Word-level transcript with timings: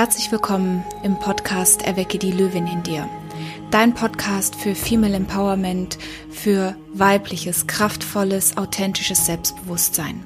Herzlich 0.00 0.32
willkommen 0.32 0.82
im 1.02 1.18
Podcast 1.18 1.82
Erwecke 1.82 2.16
die 2.16 2.32
Löwin 2.32 2.66
in 2.66 2.82
dir. 2.82 3.06
Dein 3.70 3.92
Podcast 3.92 4.56
für 4.56 4.74
Female 4.74 5.14
Empowerment, 5.14 5.98
für 6.30 6.74
weibliches, 6.94 7.66
kraftvolles, 7.66 8.56
authentisches 8.56 9.26
Selbstbewusstsein. 9.26 10.24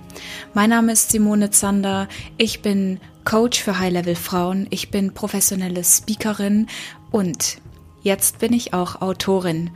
Mein 0.54 0.70
Name 0.70 0.92
ist 0.92 1.10
Simone 1.10 1.50
Zander. 1.50 2.06
Ich 2.38 2.62
bin 2.62 3.00
Coach 3.24 3.60
für 3.60 3.80
High-Level-Frauen. 3.80 4.68
Ich 4.70 4.92
bin 4.92 5.12
professionelle 5.12 5.82
Speakerin 5.82 6.68
und 7.10 7.58
jetzt 8.04 8.38
bin 8.38 8.52
ich 8.52 8.74
auch 8.74 9.02
Autorin. 9.02 9.70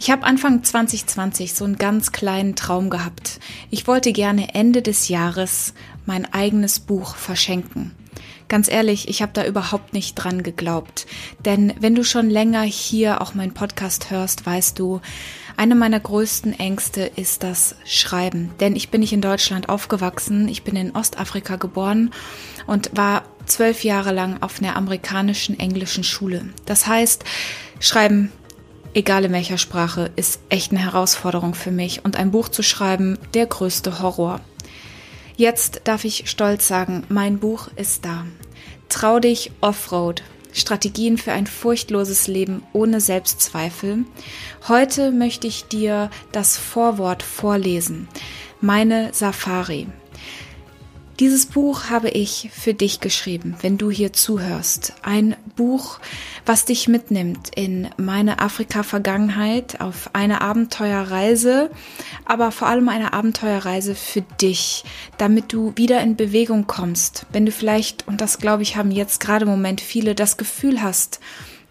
Ich 0.00 0.10
habe 0.10 0.24
Anfang 0.24 0.64
2020 0.64 1.54
so 1.54 1.64
einen 1.66 1.78
ganz 1.78 2.10
kleinen 2.10 2.56
Traum 2.56 2.90
gehabt. 2.90 3.38
Ich 3.70 3.86
wollte 3.86 4.12
gerne 4.12 4.54
Ende 4.56 4.82
des 4.82 5.06
Jahres 5.06 5.72
mein 6.04 6.24
eigenes 6.32 6.80
Buch 6.80 7.14
verschenken. 7.14 7.94
Ganz 8.50 8.68
ehrlich, 8.68 9.08
ich 9.08 9.22
habe 9.22 9.30
da 9.32 9.46
überhaupt 9.46 9.92
nicht 9.92 10.16
dran 10.16 10.42
geglaubt. 10.42 11.06
Denn 11.44 11.72
wenn 11.78 11.94
du 11.94 12.02
schon 12.02 12.28
länger 12.28 12.62
hier 12.62 13.20
auch 13.20 13.32
meinen 13.32 13.54
Podcast 13.54 14.10
hörst, 14.10 14.44
weißt 14.44 14.76
du, 14.76 15.00
eine 15.56 15.76
meiner 15.76 16.00
größten 16.00 16.58
Ängste 16.58 17.02
ist 17.14 17.44
das 17.44 17.76
Schreiben. 17.84 18.50
Denn 18.58 18.74
ich 18.74 18.90
bin 18.90 19.02
nicht 19.02 19.12
in 19.12 19.20
Deutschland 19.20 19.68
aufgewachsen, 19.68 20.48
ich 20.48 20.64
bin 20.64 20.74
in 20.74 20.96
Ostafrika 20.96 21.54
geboren 21.54 22.10
und 22.66 22.90
war 22.96 23.22
zwölf 23.46 23.84
Jahre 23.84 24.12
lang 24.12 24.42
auf 24.42 24.60
einer 24.60 24.74
amerikanischen 24.74 25.56
englischen 25.56 26.02
Schule. 26.02 26.48
Das 26.66 26.88
heißt, 26.88 27.22
Schreiben 27.78 28.32
egal 28.94 29.24
in 29.24 29.32
welcher 29.32 29.58
Sprache, 29.58 30.10
ist 30.16 30.40
echt 30.48 30.72
eine 30.72 30.80
Herausforderung 30.80 31.54
für 31.54 31.70
mich 31.70 32.04
und 32.04 32.16
ein 32.16 32.32
Buch 32.32 32.48
zu 32.48 32.64
schreiben, 32.64 33.16
der 33.32 33.46
größte 33.46 34.00
Horror. 34.02 34.40
Jetzt 35.36 35.82
darf 35.84 36.04
ich 36.04 36.28
stolz 36.28 36.66
sagen, 36.66 37.04
mein 37.08 37.38
Buch 37.38 37.68
ist 37.76 38.04
da. 38.04 38.26
Trau 38.90 39.20
dich 39.20 39.52
Offroad. 39.60 40.22
Strategien 40.52 41.16
für 41.16 41.32
ein 41.32 41.46
furchtloses 41.46 42.26
Leben 42.26 42.64
ohne 42.72 43.00
Selbstzweifel. 43.00 44.04
Heute 44.68 45.12
möchte 45.12 45.46
ich 45.46 45.64
dir 45.66 46.10
das 46.32 46.58
Vorwort 46.58 47.22
vorlesen. 47.22 48.08
Meine 48.60 49.14
Safari. 49.14 49.86
Dieses 51.20 51.44
Buch 51.44 51.90
habe 51.90 52.08
ich 52.08 52.48
für 52.50 52.72
dich 52.72 53.00
geschrieben, 53.00 53.54
wenn 53.60 53.76
du 53.76 53.90
hier 53.90 54.14
zuhörst. 54.14 54.94
Ein 55.02 55.36
Buch, 55.54 55.98
was 56.46 56.64
dich 56.64 56.88
mitnimmt 56.88 57.50
in 57.54 57.90
meine 57.98 58.38
Afrika-Vergangenheit, 58.38 59.82
auf 59.82 60.08
eine 60.14 60.40
Abenteuerreise, 60.40 61.70
aber 62.24 62.50
vor 62.52 62.68
allem 62.68 62.88
eine 62.88 63.12
Abenteuerreise 63.12 63.94
für 63.94 64.22
dich, 64.40 64.82
damit 65.18 65.52
du 65.52 65.74
wieder 65.76 66.00
in 66.00 66.16
Bewegung 66.16 66.66
kommst. 66.66 67.26
Wenn 67.32 67.44
du 67.44 67.52
vielleicht, 67.52 68.08
und 68.08 68.22
das 68.22 68.38
glaube 68.38 68.62
ich, 68.62 68.76
haben 68.76 68.90
jetzt 68.90 69.20
gerade 69.20 69.44
im 69.44 69.50
Moment 69.50 69.82
viele, 69.82 70.14
das 70.14 70.38
Gefühl 70.38 70.80
hast, 70.80 71.20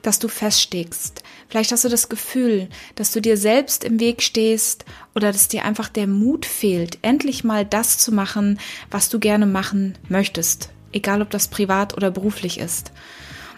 dass 0.02 0.20
du 0.20 0.28
feststeckst. 0.28 1.24
Vielleicht 1.48 1.72
hast 1.72 1.84
du 1.84 1.90
das 1.90 2.10
Gefühl, 2.10 2.70
dass 2.96 3.12
du 3.12 3.22
dir 3.22 3.38
selbst 3.38 3.84
im 3.84 4.00
Weg 4.00 4.22
stehst 4.22 4.86
oder 5.16 5.32
dass 5.32 5.48
dir 5.48 5.66
einfach 5.66 5.90
der 5.90 6.08
Mut 6.08 6.46
fehlt, 6.46 7.00
endlich 7.02 7.44
mal 7.44 7.66
das 7.66 7.98
zu 7.98 8.12
machen, 8.12 8.60
was 8.92 9.10
du 9.10 9.20
gerne 9.20 9.46
machen 9.46 9.98
möchtest, 10.08 10.70
egal 10.92 11.22
ob 11.22 11.30
das 11.30 11.48
privat 11.48 11.96
oder 11.96 12.12
beruflich 12.12 12.60
ist. 12.60 12.92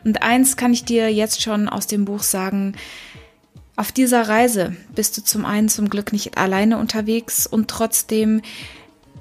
Und 0.04 0.24
eins 0.24 0.58
kann 0.58 0.74
ich 0.74 0.84
dir 0.84 1.14
jetzt 1.14 1.42
schon 1.42 1.70
aus 1.70 1.88
dem 1.88 2.06
Buch 2.06 2.24
sagen, 2.24 2.76
auf 3.76 3.92
dieser 3.92 4.28
Reise 4.28 4.76
bist 4.94 5.18
du 5.18 5.24
zum 5.24 5.46
einen 5.46 5.70
zum 5.70 5.90
Glück 5.90 6.14
nicht 6.14 6.38
alleine 6.38 6.78
unterwegs 6.78 7.48
und 7.48 7.68
trotzdem 7.68 8.42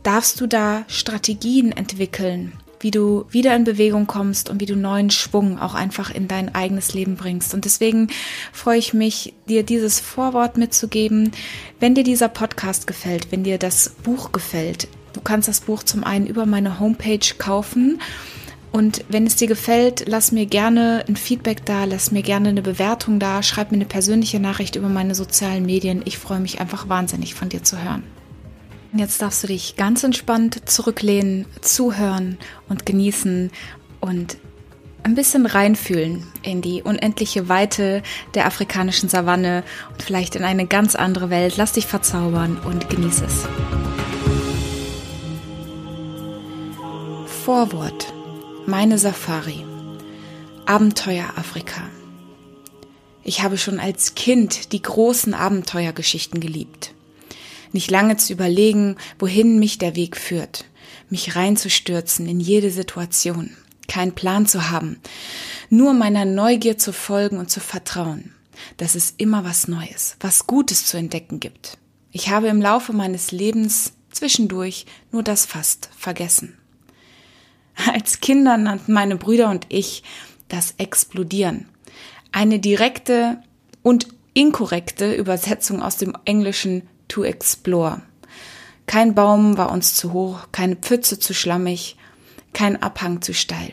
darfst 0.02 0.40
du 0.40 0.46
da 0.46 0.84
Strategien 0.88 1.72
entwickeln, 1.72 2.52
wie 2.80 2.90
du 2.90 3.26
wieder 3.30 3.54
in 3.54 3.64
Bewegung 3.64 4.06
kommst 4.06 4.48
und 4.48 4.60
wie 4.60 4.66
du 4.66 4.74
neuen 4.74 5.10
Schwung 5.10 5.58
auch 5.58 5.74
einfach 5.74 6.10
in 6.10 6.28
dein 6.28 6.54
eigenes 6.54 6.94
Leben 6.94 7.16
bringst. 7.16 7.54
Und 7.54 7.66
deswegen 7.66 8.08
freue 8.52 8.78
ich 8.78 8.94
mich, 8.94 9.34
dir 9.48 9.62
dieses 9.62 10.00
Vorwort 10.00 10.56
mitzugeben. 10.56 11.30
Wenn 11.78 11.94
dir 11.94 12.04
dieser 12.04 12.28
Podcast 12.28 12.86
gefällt, 12.86 13.30
wenn 13.30 13.44
dir 13.44 13.58
das 13.58 13.90
Buch 14.02 14.32
gefällt, 14.32 14.88
du 15.12 15.20
kannst 15.20 15.48
das 15.48 15.60
Buch 15.60 15.82
zum 15.82 16.04
einen 16.04 16.26
über 16.26 16.46
meine 16.46 16.80
Homepage 16.80 17.34
kaufen. 17.38 18.00
Und 18.72 19.04
wenn 19.08 19.26
es 19.26 19.36
dir 19.36 19.48
gefällt, 19.48 20.04
lass 20.06 20.32
mir 20.32 20.46
gerne 20.46 21.04
ein 21.08 21.16
Feedback 21.16 21.66
da, 21.66 21.84
lass 21.84 22.12
mir 22.12 22.22
gerne 22.22 22.50
eine 22.50 22.62
Bewertung 22.62 23.18
da, 23.18 23.42
schreib 23.42 23.72
mir 23.72 23.78
eine 23.78 23.84
persönliche 23.84 24.40
Nachricht 24.40 24.76
über 24.76 24.88
meine 24.88 25.14
sozialen 25.14 25.66
Medien. 25.66 26.02
Ich 26.04 26.18
freue 26.18 26.40
mich 26.40 26.60
einfach 26.60 26.88
wahnsinnig 26.88 27.34
von 27.34 27.48
dir 27.48 27.62
zu 27.64 27.82
hören. 27.82 28.04
Jetzt 28.92 29.22
darfst 29.22 29.44
du 29.44 29.46
dich 29.46 29.76
ganz 29.76 30.02
entspannt 30.02 30.68
zurücklehnen, 30.68 31.46
zuhören 31.60 32.38
und 32.68 32.86
genießen 32.86 33.52
und 34.00 34.36
ein 35.04 35.14
bisschen 35.14 35.46
reinfühlen 35.46 36.26
in 36.42 36.60
die 36.60 36.82
unendliche 36.82 37.48
Weite 37.48 38.02
der 38.34 38.46
afrikanischen 38.46 39.08
Savanne 39.08 39.62
und 39.92 40.02
vielleicht 40.02 40.34
in 40.34 40.42
eine 40.42 40.66
ganz 40.66 40.96
andere 40.96 41.30
Welt. 41.30 41.56
Lass 41.56 41.72
dich 41.72 41.86
verzaubern 41.86 42.58
und 42.58 42.90
genieße 42.90 43.24
es. 43.24 43.46
Vorwort. 47.44 48.12
Meine 48.66 48.98
Safari. 48.98 49.64
Abenteuer 50.66 51.26
Afrika. 51.36 51.82
Ich 53.22 53.42
habe 53.42 53.56
schon 53.56 53.78
als 53.78 54.16
Kind 54.16 54.72
die 54.72 54.82
großen 54.82 55.32
Abenteuergeschichten 55.32 56.40
geliebt 56.40 56.92
nicht 57.74 57.90
lange 57.90 58.16
zu 58.16 58.32
überlegen, 58.32 58.96
wohin 59.18 59.58
mich 59.58 59.78
der 59.78 59.96
Weg 59.96 60.16
führt, 60.16 60.64
mich 61.08 61.36
reinzustürzen 61.36 62.26
in 62.26 62.40
jede 62.40 62.70
Situation, 62.70 63.56
keinen 63.88 64.14
Plan 64.14 64.46
zu 64.46 64.70
haben, 64.70 65.00
nur 65.68 65.92
meiner 65.92 66.24
Neugier 66.24 66.78
zu 66.78 66.92
folgen 66.92 67.38
und 67.38 67.50
zu 67.50 67.60
vertrauen, 67.60 68.34
dass 68.76 68.94
es 68.94 69.14
immer 69.16 69.44
was 69.44 69.68
Neues, 69.68 70.16
was 70.20 70.46
Gutes 70.46 70.86
zu 70.86 70.96
entdecken 70.96 71.40
gibt. 71.40 71.78
Ich 72.12 72.30
habe 72.30 72.48
im 72.48 72.60
Laufe 72.60 72.92
meines 72.92 73.30
Lebens 73.30 73.92
zwischendurch 74.10 74.86
nur 75.12 75.22
das 75.22 75.46
fast 75.46 75.90
vergessen. 75.96 76.56
Als 77.92 78.20
Kinder 78.20 78.56
nannten 78.56 78.92
meine 78.92 79.16
Brüder 79.16 79.50
und 79.50 79.66
ich 79.68 80.02
das 80.48 80.74
Explodieren. 80.78 81.68
Eine 82.32 82.58
direkte 82.58 83.42
und 83.82 84.08
inkorrekte 84.34 85.14
Übersetzung 85.14 85.82
aus 85.82 85.96
dem 85.96 86.16
Englischen 86.24 86.82
to 87.10 87.24
explore. 87.24 88.02
Kein 88.86 89.14
Baum 89.14 89.56
war 89.56 89.70
uns 89.70 89.94
zu 89.94 90.12
hoch, 90.12 90.48
keine 90.50 90.76
Pfütze 90.76 91.18
zu 91.18 91.34
schlammig, 91.34 91.96
kein 92.52 92.82
Abhang 92.82 93.22
zu 93.22 93.34
steil. 93.34 93.72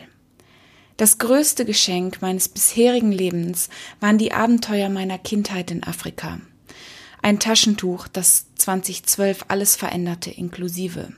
Das 0.96 1.18
größte 1.18 1.64
Geschenk 1.64 2.22
meines 2.22 2.48
bisherigen 2.48 3.12
Lebens 3.12 3.68
waren 4.00 4.18
die 4.18 4.32
Abenteuer 4.32 4.88
meiner 4.88 5.18
Kindheit 5.18 5.70
in 5.70 5.84
Afrika. 5.84 6.40
Ein 7.22 7.40
Taschentuch, 7.40 8.08
das 8.08 8.46
2012 8.56 9.46
alles 9.48 9.76
veränderte, 9.76 10.30
inklusive. 10.30 11.12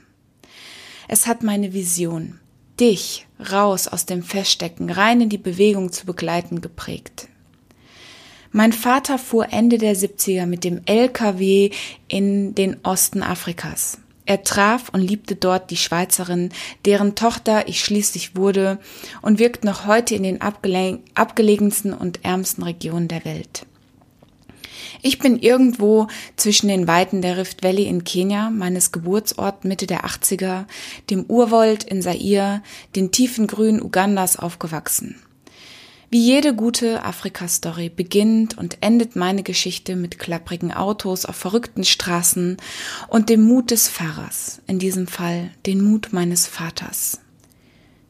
Es 1.07 1.27
hat 1.27 1.43
meine 1.43 1.73
Vision, 1.73 2.39
dich 2.79 3.27
raus 3.51 3.87
aus 3.87 4.05
dem 4.05 4.23
Feststecken, 4.23 4.89
rein 4.89 5.21
in 5.21 5.29
die 5.29 5.37
Bewegung 5.37 5.91
zu 5.91 6.05
begleiten, 6.05 6.61
geprägt. 6.61 7.27
Mein 8.53 8.73
Vater 8.73 9.17
fuhr 9.17 9.53
Ende 9.53 9.77
der 9.77 9.95
70er 9.95 10.45
mit 10.45 10.65
dem 10.65 10.81
LKW 10.85 11.69
in 12.09 12.53
den 12.53 12.75
Osten 12.83 13.23
Afrikas. 13.23 13.97
Er 14.25 14.43
traf 14.43 14.89
und 14.89 14.99
liebte 14.99 15.35
dort 15.35 15.71
die 15.71 15.77
Schweizerin, 15.77 16.49
deren 16.85 17.15
Tochter 17.15 17.69
ich 17.69 17.79
schließlich 17.83 18.35
wurde 18.35 18.77
und 19.21 19.39
wirkt 19.39 19.63
noch 19.63 19.87
heute 19.87 20.15
in 20.15 20.23
den 20.23 20.41
abgele 20.41 20.99
abgelegensten 21.15 21.93
und 21.93 22.25
ärmsten 22.25 22.63
Regionen 22.63 23.07
der 23.07 23.23
Welt. 23.23 23.65
Ich 25.01 25.17
bin 25.17 25.39
irgendwo 25.39 26.07
zwischen 26.35 26.67
den 26.67 26.87
Weiten 26.87 27.21
der 27.21 27.37
Rift 27.37 27.63
Valley 27.63 27.85
in 27.85 28.03
Kenia, 28.03 28.49
meines 28.49 28.91
Geburtsorts 28.91 29.63
Mitte 29.63 29.87
der 29.87 30.05
80er, 30.05 30.65
dem 31.09 31.23
Urwald 31.23 31.85
in 31.85 32.01
Zaire, 32.01 32.61
den 32.97 33.11
tiefen 33.11 33.47
Grün 33.47 33.81
Ugandas 33.81 34.37
aufgewachsen. 34.37 35.15
Wie 36.13 36.19
jede 36.19 36.53
gute 36.53 37.05
Afrika-Story 37.05 37.87
beginnt 37.87 38.57
und 38.57 38.79
endet 38.81 39.15
meine 39.15 39.43
Geschichte 39.43 39.95
mit 39.95 40.19
klapprigen 40.19 40.73
Autos 40.73 41.23
auf 41.23 41.37
verrückten 41.37 41.85
Straßen 41.85 42.57
und 43.07 43.29
dem 43.29 43.43
Mut 43.43 43.71
des 43.71 43.87
Fahrers, 43.87 44.59
in 44.67 44.77
diesem 44.77 45.07
Fall 45.07 45.51
den 45.65 45.81
Mut 45.81 46.09
meines 46.11 46.47
Vaters. 46.47 47.21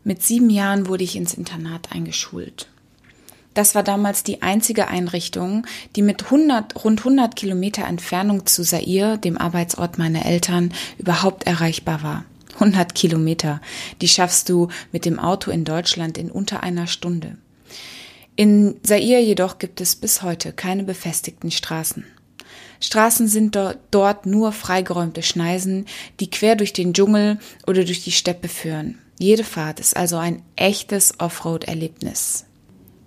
Mit 0.04 0.24
sieben 0.24 0.50
Jahren 0.50 0.88
wurde 0.88 1.04
ich 1.04 1.16
ins 1.16 1.36
Internat 1.36 1.92
eingeschult. 1.92 2.70
Das 3.54 3.76
war 3.76 3.84
damals 3.84 4.24
die 4.24 4.42
einzige 4.42 4.88
Einrichtung, 4.88 5.68
die 5.96 6.02
mit 6.02 6.24
100, 6.24 6.84
rund 6.84 7.02
100 7.02 7.36
Kilometer 7.36 7.86
Entfernung 7.86 8.48
zu 8.48 8.64
Sair, 8.64 9.18
dem 9.18 9.38
Arbeitsort 9.38 10.00
meiner 10.00 10.26
Eltern, 10.26 10.74
überhaupt 10.98 11.46
erreichbar 11.46 12.02
war. 12.02 12.26
100 12.56 12.96
Kilometer, 12.96 13.62
die 14.02 14.08
schaffst 14.08 14.50
du 14.50 14.70
mit 14.92 15.06
dem 15.06 15.20
Auto 15.20 15.52
in 15.52 15.66
Deutschland 15.66 16.18
in 16.18 16.32
unter 16.32 16.64
einer 16.64 16.88
Stunde. 16.88 17.38
In 18.42 18.78
Zaire 18.82 19.20
jedoch 19.20 19.60
gibt 19.60 19.82
es 19.82 19.96
bis 19.96 20.24
heute 20.24 20.52
keine 20.52 20.84
befestigten 20.84 21.52
Straßen. 21.52 22.08
Straßen 22.80 23.28
sind 23.28 23.56
dort 23.92 24.26
nur 24.26 24.52
freigeräumte 24.52 25.22
Schneisen, 25.22 25.86
die 26.20 26.28
quer 26.28 26.56
durch 26.56 26.74
den 26.74 26.94
Dschungel 26.94 27.38
oder 27.68 27.84
durch 27.84 28.04
die 28.04 28.12
Steppe 28.12 28.48
führen. 28.48 28.98
Jede 29.20 29.44
Fahrt 29.44 29.80
ist 29.80 29.96
also 29.96 30.18
ein 30.18 30.42
echtes 30.56 31.20
Offroad-Erlebnis. 31.20 32.46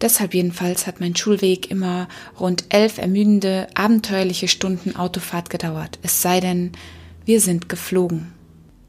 Deshalb 0.00 0.34
jedenfalls 0.34 0.86
hat 0.86 1.00
mein 1.00 1.16
Schulweg 1.16 1.68
immer 1.68 2.06
rund 2.38 2.66
elf 2.68 2.98
ermüdende, 2.98 3.66
abenteuerliche 3.74 4.46
Stunden 4.46 4.94
Autofahrt 4.94 5.50
gedauert. 5.50 5.98
Es 6.04 6.22
sei 6.22 6.38
denn, 6.38 6.70
wir 7.24 7.40
sind 7.40 7.68
geflogen. 7.68 8.32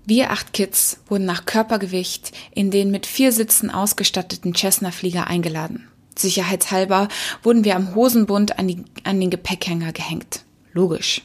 Wir 0.06 0.30
acht 0.30 0.53
Kids 0.53 1.00
wurden 1.07 1.25
nach 1.25 1.47
Körpergewicht 1.47 2.33
in 2.53 2.69
den 2.69 2.92
mit 2.92 3.07
vier 3.07 3.31
Sitzen 3.31 3.71
ausgestatteten 3.71 4.53
Cessna-Flieger 4.53 5.25
eingeladen. 5.25 5.88
Sicherheitshalber 6.18 7.08
wurden 7.44 7.64
wir 7.64 7.76
am 7.76 7.96
Hosenbund 7.96 8.58
an, 8.60 8.68
die, 8.68 8.84
an 9.04 9.20
den 9.20 9.30
Gepäckhänger 9.30 9.92
gehängt. 9.94 10.44
Logisch. 10.74 11.22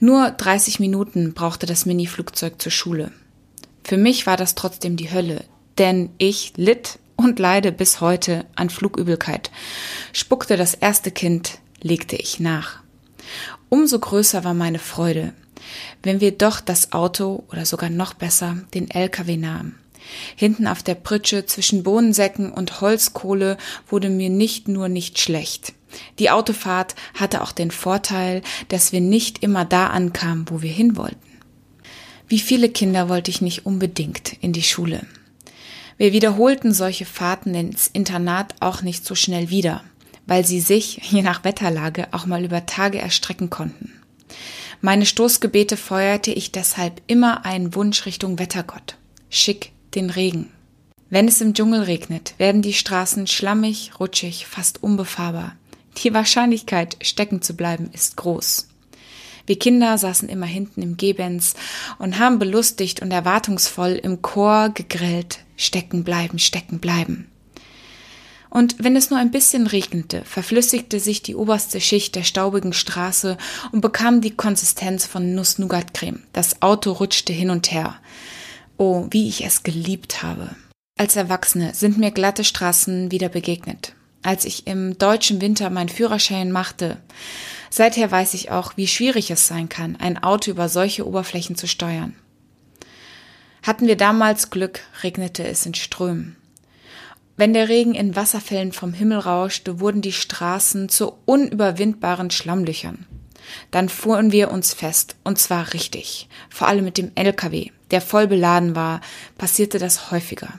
Nur 0.00 0.30
30 0.30 0.80
Minuten 0.80 1.34
brauchte 1.34 1.66
das 1.66 1.86
Mini-Flugzeug 1.86 2.60
zur 2.60 2.72
Schule. 2.72 3.12
Für 3.84 3.96
mich 3.96 4.26
war 4.26 4.36
das 4.36 4.54
trotzdem 4.54 4.96
die 4.96 5.10
Hölle, 5.10 5.44
denn 5.78 6.10
ich 6.18 6.52
litt 6.56 6.98
und 7.16 7.38
leide 7.38 7.72
bis 7.72 8.00
heute 8.00 8.44
an 8.54 8.70
Flugübelkeit. 8.70 9.50
Spuckte 10.12 10.56
das 10.56 10.74
erste 10.74 11.10
Kind, 11.10 11.58
legte 11.80 12.16
ich 12.16 12.38
nach. 12.38 12.80
Umso 13.68 13.98
größer 13.98 14.44
war 14.44 14.54
meine 14.54 14.78
Freude, 14.78 15.32
wenn 16.02 16.20
wir 16.20 16.32
doch 16.32 16.60
das 16.60 16.92
Auto 16.92 17.44
oder 17.50 17.66
sogar 17.66 17.90
noch 17.90 18.14
besser 18.14 18.58
den 18.74 18.90
LKW 18.90 19.36
nahmen. 19.36 19.78
Hinten 20.36 20.66
auf 20.66 20.82
der 20.82 20.94
Pritsche 20.94 21.46
zwischen 21.46 21.82
Bohnensäcken 21.82 22.52
und 22.52 22.80
Holzkohle 22.80 23.56
wurde 23.88 24.10
mir 24.10 24.30
nicht 24.30 24.68
nur 24.68 24.88
nicht 24.88 25.18
schlecht. 25.18 25.72
Die 26.18 26.30
Autofahrt 26.30 26.94
hatte 27.14 27.42
auch 27.42 27.52
den 27.52 27.70
Vorteil, 27.70 28.42
dass 28.68 28.92
wir 28.92 29.00
nicht 29.00 29.42
immer 29.42 29.64
da 29.64 29.88
ankamen, 29.88 30.46
wo 30.48 30.62
wir 30.62 30.70
hin 30.70 30.96
wollten. 30.96 31.16
Wie 32.28 32.38
viele 32.38 32.68
Kinder 32.68 33.08
wollte 33.08 33.30
ich 33.30 33.40
nicht 33.40 33.64
unbedingt 33.64 34.34
in 34.40 34.52
die 34.52 34.62
Schule. 34.62 35.06
Wir 35.96 36.12
wiederholten 36.12 36.74
solche 36.74 37.06
Fahrten 37.06 37.54
ins 37.54 37.88
Internat 37.88 38.54
auch 38.60 38.82
nicht 38.82 39.04
so 39.04 39.14
schnell 39.14 39.50
wieder, 39.50 39.82
weil 40.26 40.44
sie 40.44 40.60
sich, 40.60 41.00
je 41.10 41.22
nach 41.22 41.44
Wetterlage, 41.44 42.08
auch 42.12 42.26
mal 42.26 42.44
über 42.44 42.66
Tage 42.66 42.98
erstrecken 42.98 43.50
konnten. 43.50 43.92
Meine 44.80 45.06
Stoßgebete 45.06 45.76
feuerte 45.76 46.30
ich 46.30 46.52
deshalb 46.52 47.02
immer 47.08 47.44
einen 47.44 47.74
Wunsch 47.74 48.06
Richtung 48.06 48.38
Wettergott. 48.38 48.96
Schick 49.28 49.72
den 49.98 50.10
Regen. 50.10 50.50
Wenn 51.10 51.26
es 51.26 51.40
im 51.40 51.54
Dschungel 51.54 51.82
regnet, 51.82 52.34
werden 52.38 52.62
die 52.62 52.72
Straßen 52.72 53.26
schlammig, 53.26 53.92
rutschig, 53.98 54.46
fast 54.46 54.82
unbefahrbar. 54.82 55.56
Die 56.02 56.14
Wahrscheinlichkeit, 56.14 56.96
stecken 57.02 57.42
zu 57.42 57.56
bleiben, 57.56 57.90
ist 57.92 58.16
groß. 58.16 58.68
Wir 59.46 59.58
Kinder 59.58 59.96
saßen 59.96 60.28
immer 60.28 60.46
hinten 60.46 60.82
im 60.82 60.96
Gebens 60.96 61.54
und 61.98 62.18
haben 62.18 62.38
belustigt 62.38 63.00
und 63.00 63.10
erwartungsvoll 63.10 63.92
im 63.92 64.22
Chor 64.22 64.68
gegrellt, 64.68 65.40
stecken 65.56 66.04
bleiben, 66.04 66.38
stecken 66.38 66.78
bleiben. 66.78 67.28
Und 68.50 68.76
wenn 68.78 68.94
es 68.94 69.10
nur 69.10 69.18
ein 69.18 69.30
bisschen 69.30 69.66
regnete, 69.66 70.22
verflüssigte 70.24 71.00
sich 71.00 71.22
die 71.22 71.34
oberste 71.34 71.80
Schicht 71.80 72.14
der 72.14 72.24
staubigen 72.24 72.72
Straße 72.72 73.36
und 73.72 73.80
bekam 73.80 74.20
die 74.20 74.36
Konsistenz 74.36 75.06
von 75.06 75.34
Nuss-Nougat-Creme. 75.34 76.22
Das 76.32 76.62
Auto 76.62 76.92
rutschte 76.92 77.32
hin 77.32 77.50
und 77.50 77.72
her. 77.72 77.96
Oh, 78.78 79.06
wie 79.10 79.28
ich 79.28 79.44
es 79.44 79.62
geliebt 79.62 80.22
habe. 80.22 80.56
Als 80.98 81.16
Erwachsene 81.16 81.74
sind 81.74 81.98
mir 81.98 82.10
glatte 82.10 82.44
Straßen 82.44 83.10
wieder 83.10 83.28
begegnet. 83.28 83.92
Als 84.22 84.44
ich 84.44 84.66
im 84.66 84.96
deutschen 84.98 85.40
Winter 85.40 85.68
meinen 85.70 85.88
Führerschein 85.88 86.50
machte, 86.50 86.96
Seither 87.70 88.10
weiß 88.10 88.34
ich 88.34 88.50
auch, 88.50 88.76
wie 88.76 88.86
schwierig 88.86 89.30
es 89.30 89.46
sein 89.46 89.68
kann, 89.68 89.96
ein 89.96 90.22
Auto 90.22 90.50
über 90.50 90.68
solche 90.68 91.06
Oberflächen 91.06 91.56
zu 91.56 91.66
steuern. 91.66 92.14
Hatten 93.62 93.86
wir 93.86 93.96
damals 93.96 94.50
Glück, 94.50 94.80
regnete 95.02 95.46
es 95.46 95.66
in 95.66 95.74
Strömen. 95.74 96.36
Wenn 97.36 97.52
der 97.52 97.68
Regen 97.68 97.94
in 97.94 98.16
Wasserfällen 98.16 98.72
vom 98.72 98.92
Himmel 98.92 99.18
rauschte, 99.18 99.80
wurden 99.80 100.02
die 100.02 100.12
Straßen 100.12 100.88
zu 100.88 101.12
unüberwindbaren 101.24 102.30
Schlammlöchern. 102.30 103.06
Dann 103.70 103.88
fuhren 103.88 104.32
wir 104.32 104.50
uns 104.50 104.74
fest, 104.74 105.16
und 105.24 105.38
zwar 105.38 105.72
richtig. 105.72 106.28
Vor 106.50 106.68
allem 106.68 106.84
mit 106.84 106.98
dem 106.98 107.12
LKW, 107.14 107.70
der 107.90 108.00
voll 108.00 108.26
beladen 108.26 108.74
war, 108.76 109.00
passierte 109.36 109.78
das 109.78 110.10
häufiger. 110.10 110.58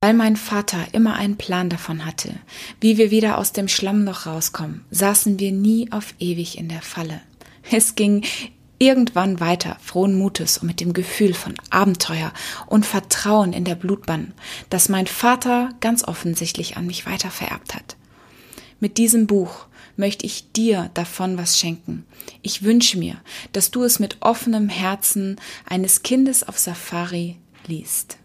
Weil 0.00 0.14
mein 0.14 0.36
Vater 0.36 0.78
immer 0.92 1.14
einen 1.14 1.38
Plan 1.38 1.70
davon 1.70 2.04
hatte, 2.04 2.34
wie 2.80 2.98
wir 2.98 3.10
wieder 3.10 3.38
aus 3.38 3.52
dem 3.52 3.68
Schlammloch 3.68 4.26
rauskommen, 4.26 4.84
saßen 4.90 5.38
wir 5.38 5.50
nie 5.50 5.90
auf 5.92 6.14
ewig 6.18 6.58
in 6.58 6.68
der 6.68 6.82
Falle. 6.82 7.20
Es 7.70 7.94
ging 7.94 8.22
irgendwann 8.78 9.40
weiter, 9.40 9.76
frohen 9.80 10.18
Mutes 10.18 10.58
und 10.58 10.66
mit 10.66 10.80
dem 10.80 10.92
Gefühl 10.92 11.32
von 11.32 11.54
Abenteuer 11.70 12.32
und 12.66 12.84
Vertrauen 12.84 13.52
in 13.52 13.64
der 13.64 13.76
Blutbahn, 13.76 14.34
das 14.68 14.88
mein 14.88 15.06
Vater 15.06 15.70
ganz 15.80 16.04
offensichtlich 16.04 16.76
an 16.76 16.86
mich 16.86 17.06
weitervererbt 17.06 17.74
hat. 17.74 17.96
Mit 18.80 18.98
diesem 18.98 19.26
Buch 19.26 19.66
möchte 19.96 20.26
ich 20.26 20.52
dir 20.52 20.90
davon 20.94 21.36
was 21.36 21.58
schenken. 21.58 22.04
Ich 22.42 22.62
wünsche 22.62 22.98
mir, 22.98 23.20
dass 23.52 23.70
du 23.70 23.84
es 23.84 23.98
mit 23.98 24.18
offenem 24.20 24.68
Herzen 24.68 25.40
eines 25.66 26.02
Kindes 26.02 26.42
auf 26.46 26.58
Safari 26.58 27.36
liest 27.66 28.18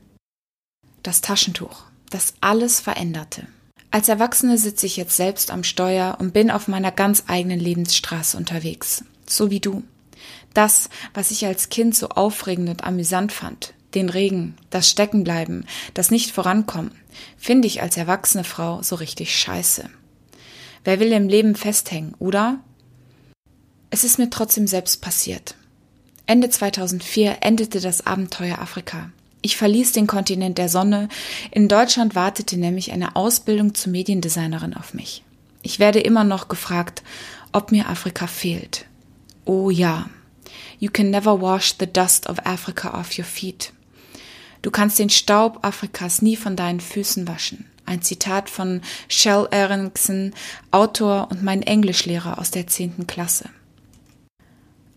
das 1.03 1.21
Taschentuch, 1.21 1.83
das 2.09 2.33
alles 2.41 2.79
veränderte. 2.79 3.47
Als 3.91 4.09
Erwachsene 4.09 4.57
sitze 4.57 4.85
ich 4.85 4.97
jetzt 4.97 5.15
selbst 5.15 5.51
am 5.51 5.63
Steuer 5.63 6.17
und 6.19 6.33
bin 6.33 6.51
auf 6.51 6.67
meiner 6.67 6.91
ganz 6.91 7.23
eigenen 7.27 7.59
Lebensstraße 7.59 8.37
unterwegs, 8.37 9.03
so 9.25 9.49
wie 9.49 9.59
du. 9.59 9.83
Das, 10.53 10.89
was 11.13 11.31
ich 11.31 11.45
als 11.45 11.69
Kind 11.69 11.95
so 11.95 12.09
aufregend 12.09 12.69
und 12.69 12.83
amüsant 12.83 13.31
fand, 13.31 13.73
den 13.95 14.09
Regen, 14.09 14.55
das 14.69 14.89
Steckenbleiben, 14.89 15.65
das 15.95 16.11
nicht 16.11 16.31
vorankommen, 16.31 16.91
finde 17.37 17.67
ich 17.67 17.81
als 17.81 17.97
erwachsene 17.97 18.43
Frau 18.43 18.83
so 18.83 18.95
richtig 18.95 19.35
scheiße. 19.35 19.89
Wer 20.83 20.99
will 20.99 21.11
im 21.11 21.27
Leben 21.27 21.55
festhängen, 21.55 22.15
oder? 22.19 22.59
Es 23.89 24.03
ist 24.03 24.19
mir 24.19 24.29
trotzdem 24.29 24.67
selbst 24.67 25.01
passiert. 25.01 25.55
Ende 26.25 26.49
2004 26.49 27.37
endete 27.41 27.81
das 27.81 28.05
Abenteuer 28.05 28.59
Afrika. 28.59 29.09
Ich 29.41 29.57
verließ 29.57 29.93
den 29.93 30.05
Kontinent 30.05 30.57
der 30.57 30.69
Sonne. 30.69 31.07
In 31.51 31.67
Deutschland 31.67 32.13
wartete 32.13 32.57
nämlich 32.57 32.91
eine 32.91 33.15
Ausbildung 33.15 33.73
zur 33.73 33.91
Mediendesignerin 33.91 34.73
auf 34.75 34.93
mich. 34.93 35.23
Ich 35.61 35.79
werde 35.79 35.99
immer 35.99 36.23
noch 36.23 36.47
gefragt, 36.47 37.03
ob 37.51 37.71
mir 37.71 37.89
Afrika 37.89 38.27
fehlt. 38.27 38.85
Oh 39.45 39.69
ja. 39.69 40.09
You 40.79 40.89
can 40.91 41.09
never 41.09 41.41
wash 41.41 41.75
the 41.79 41.87
dust 41.87 42.29
of 42.29 42.45
Africa 42.45 42.99
off 42.99 43.17
your 43.17 43.25
feet. 43.25 43.73
Du 44.61 44.71
kannst 44.71 44.99
den 44.99 45.09
Staub 45.09 45.59
Afrikas 45.61 46.21
nie 46.21 46.35
von 46.35 46.55
deinen 46.55 46.79
Füßen 46.79 47.27
waschen. 47.27 47.65
Ein 47.89 48.03
Zitat 48.03 48.51
von 48.51 48.81
Shell 49.07 49.47
Erickson, 49.49 50.33
Autor 50.69 51.29
und 51.31 51.41
mein 51.41 51.63
Englischlehrer 51.63 52.37
aus 52.37 52.51
der 52.51 52.67
zehnten 52.67 53.07
Klasse. 53.07 53.49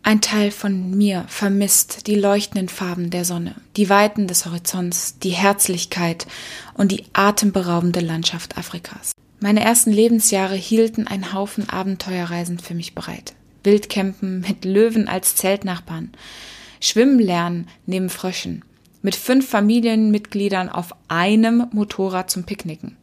Ein 0.02 0.20
Teil 0.20 0.50
von 0.50 0.90
mir 0.90 1.24
vermisst 1.26 2.06
die 2.06 2.16
leuchtenden 2.16 2.68
Farben 2.68 3.08
der 3.08 3.24
Sonne, 3.24 3.54
die 3.78 3.88
Weiten 3.88 4.26
des 4.26 4.44
Horizonts, 4.44 5.18
die 5.20 5.30
Herzlichkeit 5.30 6.26
und 6.74 6.92
die 6.92 7.04
atemberaubende 7.14 8.00
Landschaft 8.00 8.58
Afrikas. 8.58 9.12
Meine 9.40 9.64
ersten 9.64 9.90
Lebensjahre 9.90 10.56
hielten 10.56 11.06
ein 11.06 11.32
Haufen 11.32 11.70
Abenteuerreisen 11.70 12.58
für 12.58 12.74
mich 12.74 12.94
bereit. 12.94 13.32
Wildcampen 13.64 14.40
mit 14.40 14.66
Löwen 14.66 15.08
als 15.08 15.34
Zeltnachbarn, 15.36 16.10
Schwimmen 16.80 17.20
lernen 17.20 17.68
neben 17.86 18.10
Fröschen, 18.10 18.64
mit 19.02 19.14
fünf 19.14 19.48
Familienmitgliedern 19.48 20.68
auf 20.68 20.94
einem 21.08 21.66
Motorrad 21.72 22.30
zum 22.30 22.44
Picknicken 22.44 22.96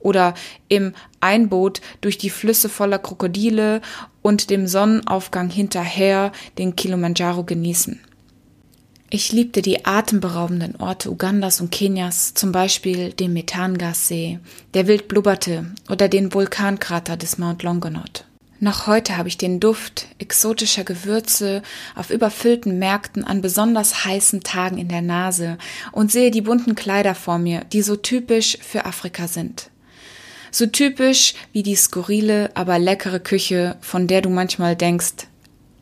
oder 0.00 0.34
im 0.68 0.94
Einboot 1.20 1.80
durch 2.00 2.18
die 2.18 2.30
Flüsse 2.30 2.68
voller 2.68 2.98
Krokodile 2.98 3.82
und 4.22 4.50
dem 4.50 4.66
Sonnenaufgang 4.66 5.50
hinterher 5.50 6.32
den 6.58 6.74
Kilimanjaro 6.74 7.44
genießen. 7.44 8.00
Ich 9.12 9.32
liebte 9.32 9.60
die 9.60 9.84
atemberaubenden 9.84 10.76
Orte 10.76 11.10
Ugandas 11.10 11.60
und 11.60 11.72
Kenias, 11.72 12.32
zum 12.34 12.52
Beispiel 12.52 13.12
den 13.12 13.32
Methangassee, 13.32 14.38
der 14.72 14.86
wild 14.86 15.08
blubberte, 15.08 15.66
oder 15.88 16.08
den 16.08 16.32
Vulkankrater 16.32 17.16
des 17.16 17.36
Mount 17.36 17.64
Longonot. 17.64 18.24
Noch 18.62 18.86
heute 18.86 19.16
habe 19.16 19.28
ich 19.28 19.38
den 19.38 19.58
Duft 19.58 20.06
exotischer 20.18 20.84
Gewürze 20.84 21.62
auf 21.96 22.10
überfüllten 22.10 22.78
Märkten 22.78 23.24
an 23.24 23.40
besonders 23.40 24.04
heißen 24.04 24.42
Tagen 24.42 24.76
in 24.76 24.88
der 24.88 25.00
Nase 25.00 25.56
und 25.92 26.12
sehe 26.12 26.30
die 26.30 26.42
bunten 26.42 26.74
Kleider 26.74 27.14
vor 27.14 27.38
mir, 27.38 27.64
die 27.64 27.80
so 27.80 27.96
typisch 27.96 28.58
für 28.60 28.84
Afrika 28.84 29.28
sind. 29.28 29.70
So 30.50 30.66
typisch 30.66 31.34
wie 31.52 31.62
die 31.62 31.74
skurrile, 31.74 32.50
aber 32.54 32.78
leckere 32.78 33.20
Küche, 33.20 33.76
von 33.80 34.06
der 34.06 34.20
du 34.20 34.28
manchmal 34.28 34.76
denkst, 34.76 35.26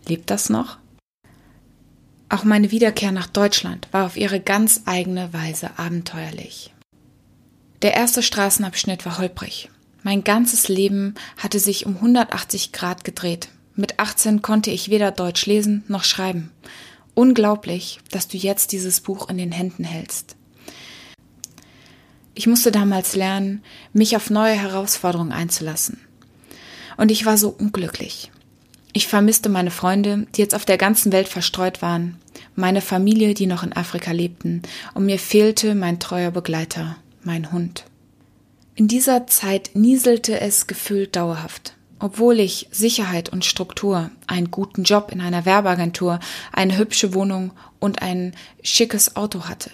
lebt 0.06 0.30
das 0.30 0.48
noch? 0.48 0.78
Auch 2.28 2.44
meine 2.44 2.70
Wiederkehr 2.70 3.10
nach 3.10 3.26
Deutschland 3.26 3.88
war 3.90 4.06
auf 4.06 4.16
ihre 4.16 4.38
ganz 4.38 4.82
eigene 4.84 5.32
Weise 5.32 5.70
abenteuerlich. 5.78 6.72
Der 7.82 7.94
erste 7.94 8.22
Straßenabschnitt 8.22 9.04
war 9.04 9.18
holprig. 9.18 9.68
Mein 10.02 10.24
ganzes 10.24 10.68
Leben 10.68 11.14
hatte 11.36 11.58
sich 11.58 11.86
um 11.86 11.96
180 11.96 12.72
Grad 12.72 13.04
gedreht. 13.04 13.48
Mit 13.74 13.98
18 13.98 14.42
konnte 14.42 14.70
ich 14.70 14.90
weder 14.90 15.10
Deutsch 15.10 15.46
lesen 15.46 15.84
noch 15.88 16.04
schreiben. 16.04 16.50
Unglaublich, 17.14 18.00
dass 18.10 18.28
du 18.28 18.36
jetzt 18.36 18.72
dieses 18.72 19.00
Buch 19.00 19.28
in 19.28 19.38
den 19.38 19.52
Händen 19.52 19.84
hältst. 19.84 20.36
Ich 22.34 22.46
musste 22.46 22.70
damals 22.70 23.16
lernen, 23.16 23.62
mich 23.92 24.14
auf 24.14 24.30
neue 24.30 24.54
Herausforderungen 24.54 25.32
einzulassen. 25.32 25.98
Und 26.96 27.10
ich 27.10 27.26
war 27.26 27.36
so 27.36 27.48
unglücklich. 27.48 28.30
Ich 28.92 29.08
vermisste 29.08 29.48
meine 29.48 29.72
Freunde, 29.72 30.26
die 30.34 30.40
jetzt 30.40 30.54
auf 30.54 30.64
der 30.64 30.78
ganzen 30.78 31.10
Welt 31.12 31.28
verstreut 31.28 31.82
waren, 31.82 32.16
meine 32.54 32.80
Familie, 32.80 33.34
die 33.34 33.46
noch 33.46 33.62
in 33.62 33.72
Afrika 33.72 34.12
lebten, 34.12 34.62
und 34.94 35.06
mir 35.06 35.18
fehlte 35.18 35.74
mein 35.74 35.98
treuer 35.98 36.30
Begleiter, 36.30 36.96
mein 37.22 37.52
Hund. 37.52 37.84
In 38.78 38.86
dieser 38.86 39.26
Zeit 39.26 39.70
nieselte 39.74 40.38
es 40.40 40.68
gefühlt 40.68 41.16
dauerhaft. 41.16 41.74
Obwohl 41.98 42.38
ich 42.38 42.68
Sicherheit 42.70 43.28
und 43.28 43.44
Struktur, 43.44 44.12
einen 44.28 44.52
guten 44.52 44.84
Job 44.84 45.10
in 45.10 45.20
einer 45.20 45.44
Werbeagentur, 45.44 46.20
eine 46.52 46.78
hübsche 46.78 47.12
Wohnung 47.12 47.50
und 47.80 48.02
ein 48.02 48.36
schickes 48.62 49.16
Auto 49.16 49.48
hatte. 49.48 49.72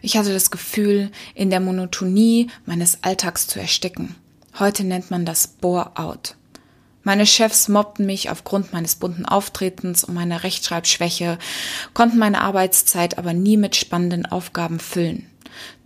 Ich 0.00 0.16
hatte 0.16 0.32
das 0.32 0.50
Gefühl, 0.50 1.10
in 1.34 1.50
der 1.50 1.60
Monotonie 1.60 2.50
meines 2.64 3.02
Alltags 3.02 3.46
zu 3.46 3.60
ersticken. 3.60 4.14
Heute 4.58 4.82
nennt 4.82 5.10
man 5.10 5.26
das 5.26 5.46
Bore-out. 5.46 6.36
Meine 7.02 7.26
Chefs 7.26 7.68
mobbten 7.68 8.06
mich 8.06 8.30
aufgrund 8.30 8.72
meines 8.72 8.94
bunten 8.94 9.26
Auftretens 9.26 10.02
und 10.02 10.14
meiner 10.14 10.44
Rechtschreibschwäche, 10.44 11.38
konnten 11.92 12.16
meine 12.16 12.40
Arbeitszeit 12.40 13.18
aber 13.18 13.34
nie 13.34 13.58
mit 13.58 13.76
spannenden 13.76 14.24
Aufgaben 14.24 14.80
füllen. 14.80 15.26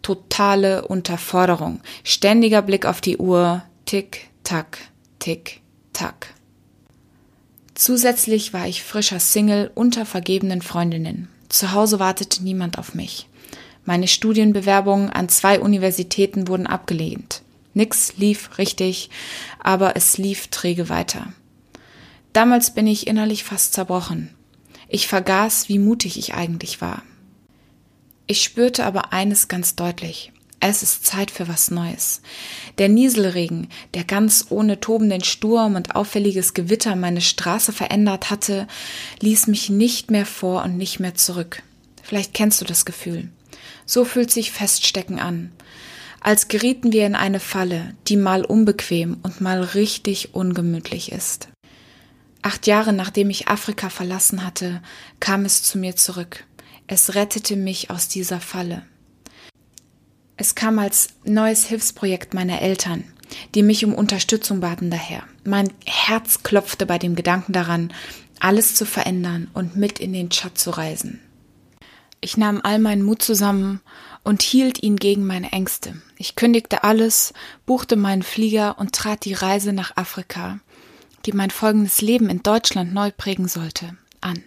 Totale 0.02 0.86
Unterforderung, 0.86 1.80
ständiger 2.04 2.62
Blick 2.62 2.86
auf 2.86 3.00
die 3.00 3.18
Uhr, 3.18 3.62
tick, 3.84 4.28
tack, 4.44 4.78
tick, 5.18 5.60
tack. 5.92 6.34
Zusätzlich 7.74 8.52
war 8.52 8.66
ich 8.66 8.82
frischer 8.82 9.20
Single 9.20 9.70
unter 9.74 10.04
vergebenen 10.04 10.62
Freundinnen. 10.62 11.28
Zu 11.48 11.72
Hause 11.72 12.00
wartete 12.00 12.42
niemand 12.42 12.78
auf 12.78 12.94
mich. 12.94 13.28
Meine 13.84 14.08
Studienbewerbungen 14.08 15.10
an 15.10 15.28
zwei 15.28 15.60
Universitäten 15.60 16.48
wurden 16.48 16.66
abgelehnt. 16.66 17.42
Nix 17.74 18.16
lief 18.16 18.58
richtig, 18.58 19.10
aber 19.60 19.96
es 19.96 20.18
lief 20.18 20.48
träge 20.48 20.88
weiter. 20.88 21.32
Damals 22.32 22.74
bin 22.74 22.86
ich 22.86 23.06
innerlich 23.06 23.44
fast 23.44 23.72
zerbrochen. 23.72 24.34
Ich 24.88 25.06
vergaß, 25.06 25.68
wie 25.68 25.78
mutig 25.78 26.18
ich 26.18 26.34
eigentlich 26.34 26.80
war. 26.80 27.02
Ich 28.28 28.44
spürte 28.44 28.84
aber 28.84 29.12
eines 29.12 29.48
ganz 29.48 29.74
deutlich. 29.74 30.32
Es 30.60 30.84
ist 30.84 31.04
Zeit 31.04 31.32
für 31.32 31.48
was 31.48 31.72
Neues. 31.72 32.20
Der 32.78 32.88
Nieselregen, 32.88 33.68
der 33.94 34.04
ganz 34.04 34.46
ohne 34.50 34.78
tobenden 34.78 35.24
Sturm 35.24 35.74
und 35.74 35.96
auffälliges 35.96 36.54
Gewitter 36.54 36.94
meine 36.94 37.20
Straße 37.20 37.72
verändert 37.72 38.30
hatte, 38.30 38.68
ließ 39.20 39.48
mich 39.48 39.70
nicht 39.70 40.12
mehr 40.12 40.26
vor 40.26 40.62
und 40.62 40.76
nicht 40.76 41.00
mehr 41.00 41.16
zurück. 41.16 41.62
Vielleicht 42.04 42.34
kennst 42.34 42.60
du 42.60 42.64
das 42.64 42.84
Gefühl. 42.84 43.28
So 43.86 44.04
fühlt 44.04 44.30
sich 44.30 44.52
Feststecken 44.52 45.18
an 45.18 45.50
als 46.20 46.48
gerieten 46.48 46.92
wir 46.92 47.06
in 47.06 47.14
eine 47.14 47.40
Falle, 47.40 47.94
die 48.06 48.16
mal 48.16 48.44
unbequem 48.44 49.18
und 49.22 49.40
mal 49.40 49.62
richtig 49.62 50.34
ungemütlich 50.34 51.12
ist. 51.12 51.48
Acht 52.42 52.66
Jahre 52.66 52.92
nachdem 52.92 53.30
ich 53.30 53.48
Afrika 53.48 53.88
verlassen 53.88 54.44
hatte, 54.44 54.82
kam 55.20 55.44
es 55.44 55.62
zu 55.62 55.78
mir 55.78 55.96
zurück. 55.96 56.44
Es 56.90 57.14
rettete 57.14 57.54
mich 57.54 57.90
aus 57.90 58.08
dieser 58.08 58.40
Falle. 58.40 58.82
Es 60.38 60.54
kam 60.54 60.78
als 60.78 61.08
neues 61.22 61.66
Hilfsprojekt 61.66 62.32
meiner 62.32 62.62
Eltern, 62.62 63.04
die 63.54 63.62
mich 63.62 63.84
um 63.84 63.94
Unterstützung 63.94 64.60
baten 64.60 64.90
daher. 64.90 65.24
Mein 65.44 65.70
Herz 65.84 66.42
klopfte 66.42 66.86
bei 66.86 66.98
dem 66.98 67.14
Gedanken 67.14 67.52
daran, 67.52 67.92
alles 68.40 68.74
zu 68.74 68.86
verändern 68.86 69.50
und 69.52 69.76
mit 69.76 69.98
in 69.98 70.14
den 70.14 70.30
Tschad 70.30 70.56
zu 70.56 70.70
reisen. 70.70 71.20
Ich 72.22 72.38
nahm 72.38 72.60
all 72.64 72.78
meinen 72.78 73.02
Mut 73.02 73.20
zusammen 73.20 73.82
und 74.24 74.40
hielt 74.40 74.82
ihn 74.82 74.96
gegen 74.96 75.26
meine 75.26 75.52
Ängste. 75.52 76.00
Ich 76.16 76.36
kündigte 76.36 76.84
alles, 76.84 77.34
buchte 77.66 77.96
meinen 77.96 78.22
Flieger 78.22 78.78
und 78.78 78.94
trat 78.94 79.26
die 79.26 79.34
Reise 79.34 79.74
nach 79.74 79.96
Afrika, 79.98 80.58
die 81.26 81.32
mein 81.32 81.50
folgendes 81.50 82.00
Leben 82.00 82.30
in 82.30 82.42
Deutschland 82.42 82.94
neu 82.94 83.10
prägen 83.14 83.46
sollte, 83.46 83.94
an. 84.22 84.42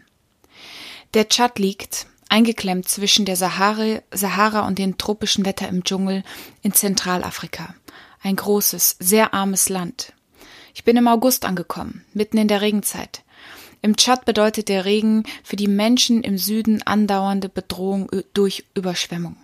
Der 1.13 1.29
Tschad 1.29 1.59
liegt, 1.59 2.07
eingeklemmt 2.31 2.87
zwischen 2.87 3.25
der 3.25 3.35
Sahara, 3.35 4.01
Sahara 4.11 4.65
und 4.65 4.79
dem 4.79 4.97
tropischen 4.97 5.45
Wetter 5.45 5.67
im 5.67 5.83
Dschungel 5.83 6.23
in 6.61 6.73
Zentralafrika. 6.73 7.75
Ein 8.23 8.37
großes, 8.37 8.97
sehr 8.99 9.33
armes 9.33 9.69
Land. 9.69 10.13
Ich 10.73 10.83
bin 10.83 10.95
im 10.95 11.07
August 11.07 11.45
angekommen, 11.45 12.05
mitten 12.13 12.37
in 12.37 12.47
der 12.47 12.61
Regenzeit. 12.61 13.23
Im 13.81 13.97
Tschad 13.97 14.25
bedeutet 14.25 14.69
der 14.69 14.85
Regen 14.85 15.23
für 15.43 15.55
die 15.55 15.67
Menschen 15.67 16.23
im 16.23 16.37
Süden 16.37 16.81
andauernde 16.83 17.49
Bedrohung 17.49 18.09
durch 18.33 18.63
Überschwemmung. 18.75 19.35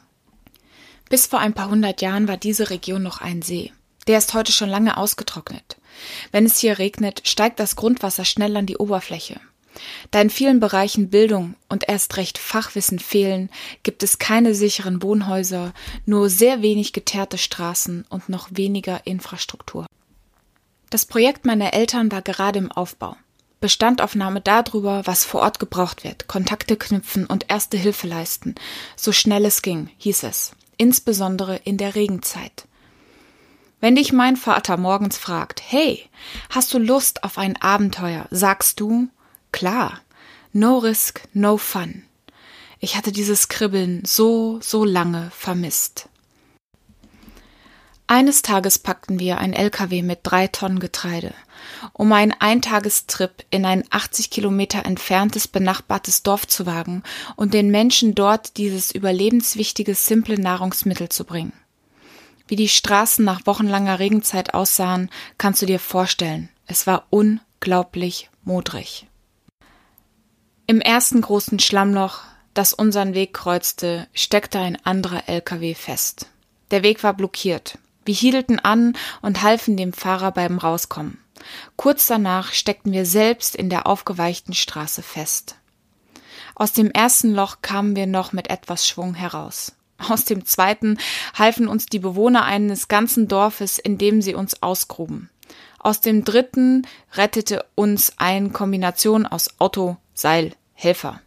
Bis 1.09 1.25
vor 1.25 1.39
ein 1.39 1.53
paar 1.53 1.69
hundert 1.69 2.01
Jahren 2.01 2.27
war 2.27 2.37
diese 2.37 2.69
Region 2.69 3.03
noch 3.03 3.19
ein 3.19 3.41
See. 3.41 3.73
Der 4.07 4.17
ist 4.17 4.33
heute 4.33 4.51
schon 4.51 4.69
lange 4.69 4.95
ausgetrocknet. 4.95 5.77
Wenn 6.31 6.45
es 6.45 6.59
hier 6.59 6.79
regnet, 6.79 7.27
steigt 7.27 7.59
das 7.59 7.75
Grundwasser 7.75 8.23
schnell 8.23 8.55
an 8.55 8.65
die 8.65 8.77
Oberfläche. 8.77 9.41
Da 10.11 10.21
in 10.21 10.29
vielen 10.29 10.59
Bereichen 10.59 11.09
Bildung 11.09 11.55
und 11.69 11.87
erst 11.87 12.17
recht 12.17 12.37
Fachwissen 12.37 12.99
fehlen, 12.99 13.49
gibt 13.83 14.03
es 14.03 14.19
keine 14.19 14.53
sicheren 14.53 15.01
Wohnhäuser, 15.01 15.73
nur 16.05 16.29
sehr 16.29 16.61
wenig 16.61 16.93
geteerte 16.93 17.37
Straßen 17.37 18.05
und 18.09 18.29
noch 18.29 18.49
weniger 18.51 19.05
Infrastruktur. 19.05 19.85
Das 20.89 21.05
Projekt 21.05 21.45
meiner 21.45 21.73
Eltern 21.73 22.11
war 22.11 22.21
gerade 22.21 22.59
im 22.59 22.71
Aufbau. 22.71 23.17
Bestandaufnahme 23.59 24.39
darüber, 24.39 25.01
was 25.05 25.25
vor 25.25 25.41
Ort 25.41 25.59
gebraucht 25.59 26.03
wird, 26.03 26.27
Kontakte 26.27 26.77
knüpfen 26.77 27.25
und 27.25 27.49
erste 27.49 27.75
Hilfe 27.75 28.07
leisten, 28.07 28.55
so 28.95 29.11
schnell 29.11 29.45
es 29.45 29.61
ging, 29.61 29.89
hieß 29.97 30.23
es 30.23 30.51
insbesondere 30.77 31.57
in 31.57 31.77
der 31.77 31.95
Regenzeit. 31.95 32.67
Wenn 33.79 33.95
dich 33.95 34.11
mein 34.11 34.37
Vater 34.37 34.77
morgens 34.77 35.17
fragt, 35.17 35.61
hey, 35.65 36.03
hast 36.49 36.73
du 36.73 36.79
Lust 36.79 37.23
auf 37.23 37.37
ein 37.37 37.61
Abenteuer, 37.61 38.27
sagst 38.31 38.79
du, 38.79 39.07
klar, 39.57 40.01
no 40.53 40.77
risk, 40.77 41.23
no 41.33 41.57
fun. 41.57 42.03
Ich 42.79 42.95
hatte 42.95 43.11
dieses 43.11 43.47
Kribbeln 43.47 44.03
so, 44.05 44.59
so 44.61 44.85
lange 44.85 45.31
vermisst. 45.31 46.09
Eines 48.05 48.43
Tages 48.43 48.77
packten 48.77 49.17
wir 49.17 49.39
ein 49.39 49.53
LKW 49.53 50.03
mit 50.03 50.19
drei 50.21 50.45
Tonnen 50.45 50.79
Getreide, 50.79 51.33
um 51.91 52.13
einen 52.13 52.33
Eintagestrip 52.33 53.45
in 53.49 53.65
ein 53.65 53.83
80 53.89 54.29
Kilometer 54.29 54.85
entferntes 54.85 55.47
benachbartes 55.47 56.21
Dorf 56.21 56.47
zu 56.47 56.67
wagen 56.67 57.01
und 57.35 57.55
den 57.55 57.71
Menschen 57.71 58.13
dort 58.13 58.57
dieses 58.57 58.91
überlebenswichtige 58.91 59.95
simple 59.95 60.39
Nahrungsmittel 60.39 61.09
zu 61.09 61.23
bringen. 61.25 61.53
Wie 62.47 62.57
die 62.57 62.69
Straßen 62.69 63.25
nach 63.25 63.47
wochenlanger 63.47 63.97
Regenzeit 63.97 64.53
aussahen, 64.53 65.09
kannst 65.39 65.63
du 65.63 65.65
dir 65.65 65.79
vorstellen. 65.79 66.49
Es 66.67 66.85
war 66.85 67.07
unglaublich 67.09 68.29
modrig. 68.43 69.06
Im 70.69 70.81
ersten 70.81 71.21
großen 71.21 71.59
Schlammloch, 71.59 72.19
das 72.53 72.73
unseren 72.73 73.13
Weg 73.13 73.33
kreuzte, 73.33 74.05
steckte 74.13 74.59
ein 74.59 74.77
anderer 74.83 75.29
LKW 75.29 75.73
fest. 75.73 76.27
Der 76.71 76.83
Weg 76.83 77.03
war 77.03 77.13
blockiert. 77.13 77.77
Wir 78.03 78.13
hielten 78.13 78.59
an 78.59 78.97
und 79.21 79.43
halfen 79.43 79.77
dem 79.77 79.93
Fahrer 79.93 80.33
beim 80.33 80.57
Rauskommen. 80.57 81.19
Kurz 81.77 82.07
danach 82.07 82.51
steckten 82.51 82.91
wir 82.91 83.05
selbst 83.05 83.55
in 83.55 83.69
der 83.69 83.87
aufgeweichten 83.87 84.53
Straße 84.53 85.03
fest. 85.03 85.55
Aus 86.53 86.73
dem 86.73 86.91
ersten 86.91 87.33
Loch 87.33 87.61
kamen 87.61 87.95
wir 87.95 88.05
noch 88.05 88.33
mit 88.33 88.49
etwas 88.49 88.85
Schwung 88.85 89.13
heraus. 89.13 89.71
Aus 90.09 90.25
dem 90.25 90.45
zweiten 90.45 90.97
halfen 91.33 91.69
uns 91.69 91.85
die 91.85 91.99
Bewohner 91.99 92.43
eines 92.43 92.89
ganzen 92.89 93.29
Dorfes, 93.29 93.79
indem 93.79 94.21
sie 94.21 94.35
uns 94.35 94.61
ausgruben. 94.61 95.29
Aus 95.79 96.01
dem 96.01 96.25
dritten 96.25 96.85
rettete 97.13 97.63
uns 97.75 98.11
eine 98.17 98.49
Kombination 98.49 99.25
aus 99.25 99.61
Auto, 99.61 99.95
Seil, 100.17 100.53
Helfer. 100.73 101.21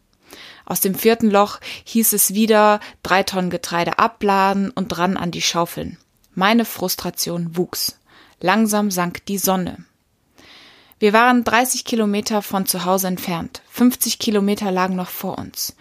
Aus 0.67 0.81
dem 0.81 0.97
vierten 0.97 1.31
Loch 1.31 1.61
hieß 1.85 2.13
es 2.13 2.35
wieder 2.35 2.81
drei 3.05 3.23
Tonnen 3.23 3.49
Getreide 3.49 4.01
abladen 4.01 4.71
und 4.71 4.89
dran 4.89 5.17
an 5.17 5.31
die 5.31 5.43
Schaufeln. 5.43 5.97
Meine 6.35 6.65
Frustration 6.65 7.57
wuchs. 7.57 8.01
Langsam 8.41 8.91
sank 8.91 9.25
die 9.27 9.39
Sonne. 9.39 9.85
Wir 10.99 11.13
waren 11.13 11.45
30 11.45 11.85
Kilometer 11.85 12.43
von 12.43 12.67
zu 12.67 12.85
Hause 12.85 13.07
entfernt. 13.07 13.63
50 13.71 14.19
Kilometer 14.19 14.73
lagen 14.73 14.97
noch 14.97 15.09
vor 15.09 15.39
uns. 15.39 15.77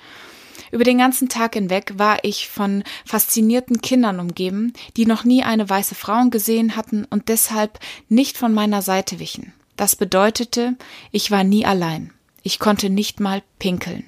Über 0.71 0.83
den 0.83 0.99
ganzen 0.99 1.29
Tag 1.29 1.55
hinweg 1.55 1.93
war 1.97 2.23
ich 2.23 2.47
von 2.47 2.83
faszinierten 3.05 3.81
Kindern 3.81 4.19
umgeben, 4.19 4.73
die 4.97 5.07
noch 5.07 5.23
nie 5.23 5.43
eine 5.43 5.67
weiße 5.67 5.95
Frau 5.95 6.25
gesehen 6.29 6.75
hatten 6.75 7.05
und 7.05 7.27
deshalb 7.29 7.79
nicht 8.07 8.37
von 8.37 8.53
meiner 8.53 8.83
Seite 8.83 9.17
wichen. 9.17 9.53
Das 9.77 9.95
bedeutete, 9.95 10.75
ich 11.11 11.31
war 11.31 11.43
nie 11.43 11.65
allein. 11.65 12.13
Ich 12.43 12.59
konnte 12.59 12.89
nicht 12.89 13.19
mal 13.19 13.43
pinkeln. 13.59 14.05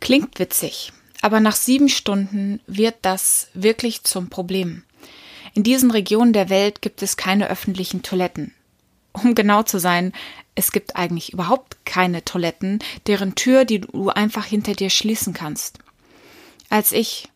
Klingt 0.00 0.38
witzig, 0.38 0.92
aber 1.22 1.40
nach 1.40 1.56
sieben 1.56 1.88
Stunden 1.88 2.60
wird 2.66 2.96
das 3.02 3.48
wirklich 3.54 4.04
zum 4.04 4.28
Problem. 4.28 4.84
In 5.54 5.62
diesen 5.62 5.90
Regionen 5.90 6.32
der 6.32 6.50
Welt 6.50 6.82
gibt 6.82 7.02
es 7.02 7.16
keine 7.16 7.48
öffentlichen 7.48 8.02
Toiletten. 8.02 8.52
Um 9.12 9.34
genau 9.34 9.62
zu 9.62 9.78
sein, 9.78 10.12
es 10.56 10.72
gibt 10.72 10.96
eigentlich 10.96 11.32
überhaupt 11.32 11.84
keine 11.84 12.24
Toiletten, 12.24 12.80
deren 13.06 13.34
Tür, 13.34 13.64
die 13.64 13.80
du 13.80 14.08
einfach 14.10 14.44
hinter 14.44 14.74
dir 14.74 14.90
schließen 14.90 15.32
kannst. 15.32 15.78
Als 16.68 16.92
ich, 16.92 17.28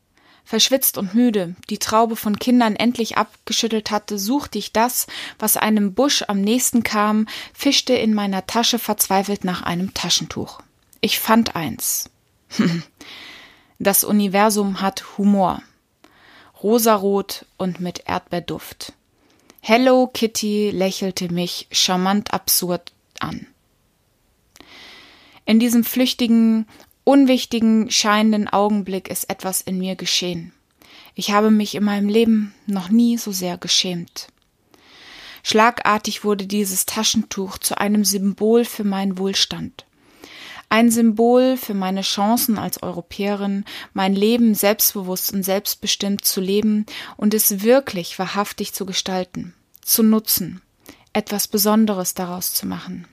Verschwitzt 0.48 0.96
und 0.96 1.14
müde, 1.14 1.54
die 1.68 1.76
Traube 1.76 2.16
von 2.16 2.38
Kindern 2.38 2.74
endlich 2.74 3.18
abgeschüttelt 3.18 3.90
hatte, 3.90 4.18
suchte 4.18 4.56
ich 4.56 4.72
das, 4.72 5.06
was 5.38 5.58
einem 5.58 5.92
Busch 5.92 6.24
am 6.26 6.40
nächsten 6.40 6.82
kam, 6.82 7.28
fischte 7.52 7.92
in 7.92 8.14
meiner 8.14 8.46
Tasche 8.46 8.78
verzweifelt 8.78 9.44
nach 9.44 9.60
einem 9.60 9.92
Taschentuch. 9.92 10.60
Ich 11.02 11.18
fand 11.18 11.54
eins. 11.54 12.08
Das 13.80 14.02
Universum 14.02 14.80
hat 14.80 15.18
Humor. 15.18 15.62
Rosarot 16.62 17.44
und 17.58 17.78
mit 17.78 18.04
Erdbeerduft. 18.06 18.94
Hello 19.60 20.08
Kitty 20.08 20.70
lächelte 20.70 21.32
mich 21.32 21.68
charmant 21.70 22.32
absurd 22.32 22.90
an. 23.20 23.46
In 25.44 25.60
diesem 25.60 25.84
flüchtigen, 25.84 26.66
unwichtigen, 27.08 27.90
scheinenden 27.90 28.48
Augenblick 28.48 29.08
ist 29.08 29.30
etwas 29.30 29.62
in 29.62 29.78
mir 29.78 29.96
geschehen. 29.96 30.52
Ich 31.14 31.30
habe 31.30 31.50
mich 31.50 31.74
in 31.74 31.82
meinem 31.82 32.10
Leben 32.10 32.54
noch 32.66 32.90
nie 32.90 33.16
so 33.16 33.32
sehr 33.32 33.56
geschämt. 33.56 34.28
Schlagartig 35.42 36.22
wurde 36.22 36.46
dieses 36.46 36.84
Taschentuch 36.84 37.56
zu 37.56 37.78
einem 37.78 38.04
Symbol 38.04 38.66
für 38.66 38.84
meinen 38.84 39.16
Wohlstand. 39.16 39.86
Ein 40.68 40.90
Symbol 40.90 41.56
für 41.56 41.72
meine 41.72 42.02
Chancen 42.02 42.58
als 42.58 42.82
Europäerin, 42.82 43.64
mein 43.94 44.14
Leben 44.14 44.54
selbstbewusst 44.54 45.32
und 45.32 45.42
selbstbestimmt 45.42 46.26
zu 46.26 46.42
leben 46.42 46.84
und 47.16 47.32
es 47.32 47.62
wirklich 47.62 48.18
wahrhaftig 48.18 48.74
zu 48.74 48.84
gestalten, 48.84 49.54
zu 49.80 50.02
nutzen, 50.02 50.60
etwas 51.14 51.48
Besonderes 51.48 52.12
daraus 52.12 52.52
zu 52.52 52.66
machen. 52.66 53.06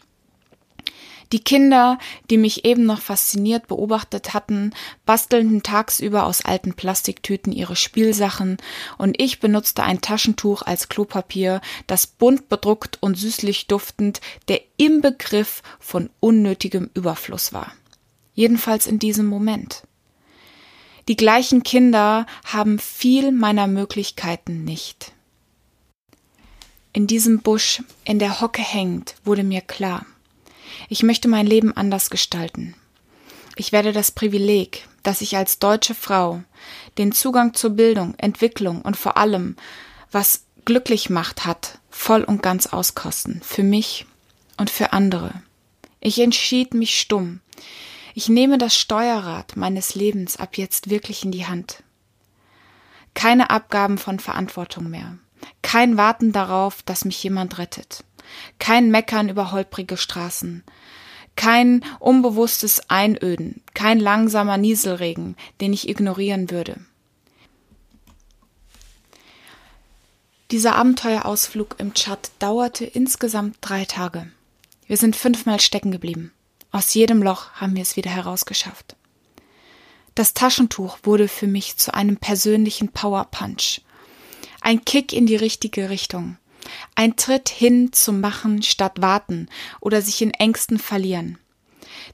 Die 1.32 1.44
Kinder, 1.44 1.98
die 2.30 2.38
mich 2.38 2.66
eben 2.66 2.86
noch 2.86 3.02
fasziniert 3.02 3.68
beobachtet 3.68 4.34
hatten, 4.34 4.74
bastelten 5.06 5.64
tagsüber 5.64 6.26
aus 6.26 6.46
alten 6.46 6.74
Plastiktüten 6.74 7.52
ihre 7.52 7.76
Spielsachen 7.76 8.58
und 8.98 9.20
ich 9.20 9.40
benutzte 9.40 9.84
ein 9.84 10.02
Taschentuch 10.02 10.62
als 10.62 10.88
Klopapier, 10.90 11.62
das 11.88 12.08
bunt 12.08 12.48
bedruckt 12.50 12.98
und 13.02 13.18
süßlich 13.18 13.68
duftend 13.68 14.22
der 14.48 14.62
Inbegriff 14.78 15.64
von 15.80 16.10
unnötigem 16.20 16.90
Überfluss 16.94 17.54
war. 17.54 17.74
Jedenfalls 18.34 18.86
in 18.86 19.00
diesem 19.00 19.26
Moment. 19.26 19.84
Die 21.08 21.16
gleichen 21.16 21.64
Kinder 21.64 22.26
haben 22.44 22.80
viel 22.80 23.32
meiner 23.32 23.68
Möglichkeiten 23.68 24.64
nicht. 24.64 25.12
In 26.94 27.08
diesem 27.08 27.40
Busch, 27.42 27.84
in 28.06 28.20
der 28.20 28.42
Hocke 28.42 28.62
hängend, 28.62 29.16
wurde 29.24 29.44
mir 29.44 29.62
klar, 29.62 30.06
ich 30.90 31.04
möchte 31.04 31.28
mein 31.28 31.48
Leben 31.48 31.76
anders 31.76 32.10
gestalten. 32.10 32.76
Ich 33.56 33.72
werde 33.72 33.94
das 33.94 34.12
Privileg, 34.12 34.88
dass 35.04 35.22
ich 35.22 35.38
als 35.38 35.60
deutsche 35.60 35.96
Frau 35.96 36.44
den 36.98 37.12
Zugang 37.12 37.54
zur 37.54 37.72
Bildung, 37.72 38.16
Entwicklung 38.18 38.82
und 38.82 38.98
vor 38.98 39.18
allem, 39.18 39.56
was 40.12 40.44
glücklich 40.66 41.10
macht, 41.10 41.46
hat, 41.46 41.80
voll 41.90 42.24
und 42.24 42.42
ganz 42.42 42.68
auskosten. 42.68 43.42
Für 43.44 43.64
mich 43.64 44.06
und 44.58 44.70
für 44.70 44.94
andere. 44.94 45.42
Ich 46.02 46.20
entschied 46.20 46.74
mich 46.74 47.00
stumm. 47.00 47.40
Ich 48.14 48.30
nehme 48.30 48.58
das 48.58 48.78
Steuerrad 48.78 49.58
meines 49.58 49.96
Lebens 49.96 50.38
ab 50.38 50.58
jetzt 50.58 50.90
wirklich 50.90 51.24
in 51.24 51.32
die 51.32 51.48
Hand. 51.48 51.84
Keine 53.14 53.50
Abgaben 53.50 53.98
von 53.98 54.20
Verantwortung 54.20 54.90
mehr. 54.90 55.18
Kein 55.62 55.98
Warten 55.98 56.32
darauf, 56.32 56.84
dass 56.84 57.06
mich 57.06 57.22
jemand 57.24 57.58
rettet. 57.58 58.04
Kein 58.60 58.92
Meckern 58.92 59.30
über 59.30 59.52
holprige 59.52 59.98
Straßen. 59.98 60.64
Kein 61.36 61.84
unbewusstes 62.00 62.90
Einöden. 62.90 63.62
Kein 63.74 64.00
langsamer 64.00 64.58
Nieselregen, 64.58 65.36
den 65.62 65.74
ich 65.74 65.90
ignorieren 65.90 66.50
würde. 66.50 66.80
Dieser 70.52 70.76
Abenteuerausflug 70.76 71.76
im 71.80 71.94
Tschad 71.94 72.32
dauerte 72.40 72.86
insgesamt 72.86 73.58
drei 73.62 73.84
Tage. 73.86 74.32
Wir 74.88 74.98
sind 74.98 75.16
fünfmal 75.16 75.60
stecken 75.60 75.92
geblieben. 75.92 76.32
Aus 76.72 76.94
jedem 76.94 77.24
Loch 77.24 77.52
haben 77.54 77.76
wir 77.76 77.82
es 77.82 77.96
wieder 77.96 78.12
herausgeschafft. 78.12 78.96
Das 80.14 80.34
Taschentuch 80.34 81.00
wurde 81.04 81.28
für 81.28 81.48
mich 81.48 81.78
zu 81.78 81.94
einem 81.94 82.18
persönlichen 82.18 82.90
Power 82.90 83.26
Punch. 83.32 83.82
Ein 84.62 84.86
Kick 84.86 85.12
in 85.12 85.26
die 85.26 85.36
richtige 85.36 85.90
Richtung. 85.90 86.38
Ein 86.96 87.16
Tritt 87.16 87.50
hin 87.50 87.92
zum 87.94 88.22
Machen 88.22 88.62
statt 88.62 89.02
Warten 89.02 89.48
oder 89.80 90.02
sich 90.02 90.22
in 90.22 90.32
Ängsten 90.32 90.80
verlieren. 90.80 91.38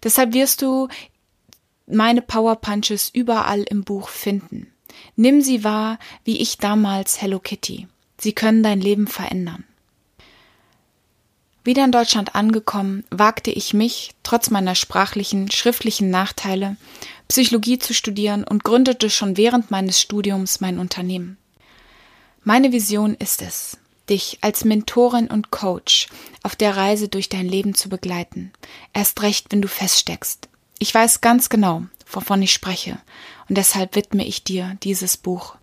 Deshalb 0.04 0.34
wirst 0.34 0.62
du 0.62 0.88
meine 1.88 2.22
Power 2.22 2.56
Punches 2.56 3.10
überall 3.14 3.64
im 3.64 3.84
Buch 3.84 4.10
finden. 4.10 4.72
Nimm 5.16 5.42
sie 5.42 5.64
wahr, 5.64 6.00
wie 6.24 6.38
ich 6.38 6.58
damals 6.58 7.22
Hello 7.22 7.40
Kitty. 7.40 7.88
Sie 8.18 8.34
können 8.34 8.64
dein 8.64 8.82
Leben 8.82 9.08
verändern. 9.08 9.66
Wieder 11.64 11.86
in 11.86 11.92
Deutschland 11.92 12.34
angekommen, 12.34 13.04
wagte 13.12 13.52
ich 13.52 13.74
mich, 13.74 14.12
trotz 14.24 14.50
meiner 14.50 14.74
sprachlichen, 14.74 15.52
schriftlichen 15.52 16.10
Nachteile, 16.10 16.76
Psychologie 17.28 17.78
zu 17.78 17.94
studieren 17.94 18.44
und 18.44 18.64
gründete 18.64 19.12
schon 19.12 19.38
während 19.38 19.70
meines 19.70 20.02
Studiums 20.02 20.60
mein 20.60 20.80
Unternehmen. 20.80 21.38
Meine 22.44 22.72
Vision 22.72 23.14
ist 23.14 23.44
es, 23.44 23.78
dich 24.12 24.38
als 24.42 24.66
Mentorin 24.66 25.28
und 25.28 25.50
Coach 25.50 26.08
auf 26.44 26.56
der 26.56 26.78
Reise 26.78 27.08
durch 27.08 27.30
dein 27.30 27.48
Leben 27.48 27.74
zu 27.74 27.90
begleiten. 27.90 28.52
Erst 28.94 29.22
recht, 29.24 29.48
wenn 29.52 29.62
du 29.62 29.68
feststeckst. 29.68 30.50
Ich 30.78 30.94
weiß 30.94 31.22
ganz 31.22 31.50
genau, 31.50 31.84
wovon 32.12 32.42
ich 32.42 32.52
spreche, 32.52 33.00
und 33.50 33.58
deshalb 33.58 33.96
widme 33.96 34.26
ich 34.26 34.44
dir 34.44 34.78
dieses 34.84 35.18
Buch. 35.18 35.56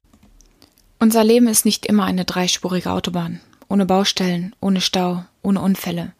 Unser 0.98 1.22
Leben 1.22 1.46
ist 1.46 1.64
nicht 1.64 1.86
immer 1.86 2.04
eine 2.04 2.24
dreispurige 2.24 2.90
Autobahn, 2.90 3.40
ohne 3.68 3.86
Baustellen, 3.86 4.56
ohne 4.60 4.80
Stau, 4.80 5.24
ohne 5.42 5.60
Unfälle. 5.60 6.12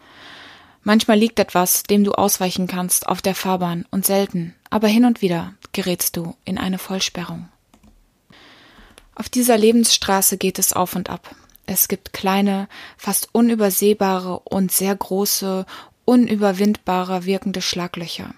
Manchmal 0.83 1.19
liegt 1.19 1.39
etwas, 1.39 1.83
dem 1.83 2.05
du 2.05 2.13
ausweichen 2.13 2.67
kannst, 2.67 3.09
auf 3.09 3.21
der 3.21 3.35
Fahrbahn 3.35 3.87
und 3.91 4.07
selten, 4.07 4.55
aber 4.71 4.89
hin 4.89 5.05
und 5.05 5.23
wieder 5.23 5.55
gerätst 5.73 6.17
du 6.17 6.37
in 6.45 6.59
eine 6.59 6.79
Vollsperrung. 6.79 7.49
Auf 9.15 9.29
dieser 9.29 9.59
Lebensstraße 9.59 10.39
geht 10.39 10.59
es 10.59 10.73
auf 10.73 10.95
und 10.95 11.11
ab. 11.11 11.35
Es 11.71 11.87
gibt 11.87 12.15
kleine, 12.15 12.67
fast 12.97 13.29
unübersehbare 13.33 14.39
und 14.39 14.73
sehr 14.73 14.97
große, 14.97 15.67
unüberwindbare 16.07 17.27
wirkende 17.27 17.61
Schlaglöcher. 17.61 18.35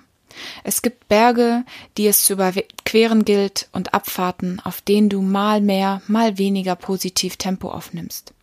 Es 0.64 0.82
gibt 0.82 1.06
Berge, 1.06 1.64
die 1.96 2.08
es 2.08 2.24
zu 2.24 2.32
überqueren 2.32 3.24
gilt 3.24 3.68
und 3.70 3.94
Abfahrten, 3.94 4.58
auf 4.58 4.80
denen 4.80 5.10
du 5.10 5.22
mal 5.22 5.60
mehr, 5.60 6.02
mal 6.08 6.38
weniger 6.38 6.74
positiv 6.74 7.36
Tempo 7.36 7.70
aufnimmst. 7.70 8.34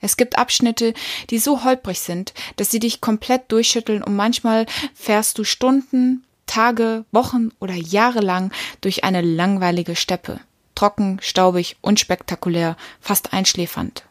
Es 0.00 0.16
gibt 0.16 0.38
Abschnitte, 0.38 0.92
die 1.30 1.38
so 1.38 1.62
holprig 1.62 2.00
sind, 2.00 2.34
dass 2.56 2.72
sie 2.72 2.80
dich 2.80 3.00
komplett 3.00 3.52
durchschütteln 3.52 4.02
und 4.02 4.16
manchmal 4.16 4.66
fährst 4.92 5.38
du 5.38 5.44
Stunden, 5.44 6.24
Tage, 6.46 7.04
Wochen 7.12 7.50
oder 7.60 7.74
Jahre 7.74 8.22
lang 8.22 8.52
durch 8.80 9.04
eine 9.04 9.20
langweilige 9.20 9.94
Steppe. 9.94 10.40
Trocken, 10.74 11.18
staubig, 11.22 11.76
unspektakulär, 11.80 12.76
fast 13.00 13.32
einschläfernd. 13.32 14.02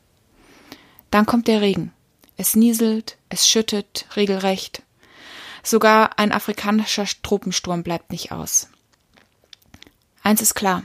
Dann 1.11 1.25
kommt 1.25 1.47
der 1.47 1.61
Regen. 1.61 1.93
Es 2.37 2.55
nieselt, 2.55 3.17
es 3.29 3.47
schüttet 3.47 4.05
regelrecht. 4.15 4.81
Sogar 5.63 6.19
ein 6.19 6.31
afrikanischer 6.31 7.05
Tropensturm 7.23 7.83
bleibt 7.83 8.11
nicht 8.11 8.31
aus. 8.31 8.69
Eins 10.21 10.41
ist 10.41 10.55
klar. 10.55 10.83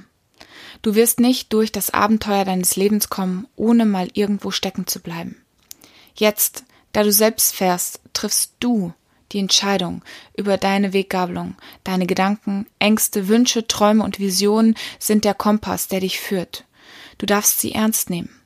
Du 0.83 0.94
wirst 0.94 1.20
nicht 1.20 1.52
durch 1.52 1.72
das 1.72 1.90
Abenteuer 1.90 2.44
deines 2.44 2.76
Lebens 2.76 3.11
kommen, 3.11 3.46
ohne 3.56 3.85
mal 3.85 4.09
irgendwo 4.14 4.50
stecken 4.50 4.87
zu 4.87 5.00
bleiben. 5.00 5.42
Jetzt, 6.14 6.64
da 6.92 7.02
du 7.02 7.12
selbst 7.12 7.54
fährst, 7.54 8.00
triffst 8.12 8.54
du 8.61 8.92
die 9.33 9.38
Entscheidung 9.38 10.02
über 10.37 10.56
deine 10.56 10.92
Weggabelung. 10.92 11.56
Deine 11.85 12.06
Gedanken, 12.06 12.66
Ängste, 12.78 13.28
Wünsche, 13.28 13.66
Träume 13.66 14.02
und 14.02 14.18
Visionen 14.18 14.74
sind 14.98 15.24
der 15.24 15.35
Kompass, 15.35 15.88
der 15.88 16.00
dich 16.00 16.18
führt. 16.18 16.64
Du 17.18 17.26
darfst 17.26 17.61
sie 17.61 17.72
ernst 17.72 18.11
nehmen. 18.11 18.39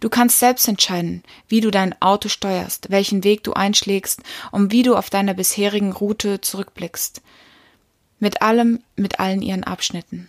Du 0.00 0.08
kannst 0.08 0.38
selbst 0.38 0.68
entscheiden, 0.68 1.22
wie 1.48 1.60
du 1.60 1.70
dein 1.70 2.00
Auto 2.00 2.28
steuerst, 2.28 2.90
welchen 2.90 3.24
Weg 3.24 3.44
du 3.44 3.52
einschlägst 3.52 4.22
und 4.52 4.72
wie 4.72 4.82
du 4.82 4.96
auf 4.96 5.10
deiner 5.10 5.34
bisherigen 5.34 5.92
Route 5.92 6.40
zurückblickst. 6.40 7.22
Mit 8.18 8.42
allem, 8.42 8.82
mit 8.96 9.20
allen 9.20 9.42
ihren 9.42 9.64
Abschnitten. 9.64 10.28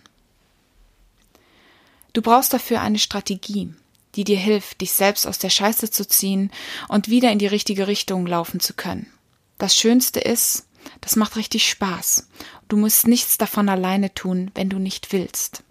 Du 2.13 2.21
brauchst 2.21 2.53
dafür 2.53 2.81
eine 2.81 2.99
Strategie, 2.99 3.73
die 4.15 4.23
dir 4.23 4.37
hilft, 4.37 4.81
dich 4.81 4.93
selbst 4.93 5.27
aus 5.27 5.39
der 5.39 5.49
Scheiße 5.49 5.91
zu 5.91 6.07
ziehen 6.07 6.51
und 6.87 7.09
wieder 7.09 7.31
in 7.31 7.39
die 7.39 7.47
richtige 7.47 7.87
Richtung 7.87 8.25
laufen 8.25 8.59
zu 8.59 8.73
können. 8.73 9.11
Das 9.57 9.75
Schönste 9.75 10.19
ist, 10.19 10.65
das 11.01 11.15
macht 11.15 11.35
richtig 11.35 11.69
Spaß. 11.69 12.27
Du 12.67 12.77
musst 12.77 13.07
nichts 13.07 13.37
davon 13.37 13.69
alleine 13.69 14.13
tun, 14.13 14.51
wenn 14.55 14.69
du 14.69 14.79
nicht 14.79 15.11
willst. 15.11 15.63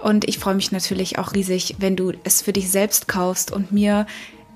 und 0.03 0.27
ich 0.27 0.37
freue 0.37 0.55
mich 0.55 0.73
natürlich 0.73 1.17
auch 1.17 1.33
riesig, 1.33 1.75
wenn 1.79 1.95
du 1.95 2.11
es 2.25 2.41
für 2.41 2.51
dich 2.51 2.69
selbst 2.69 3.07
kaufst 3.07 3.51
und 3.51 3.71
mir 3.71 4.05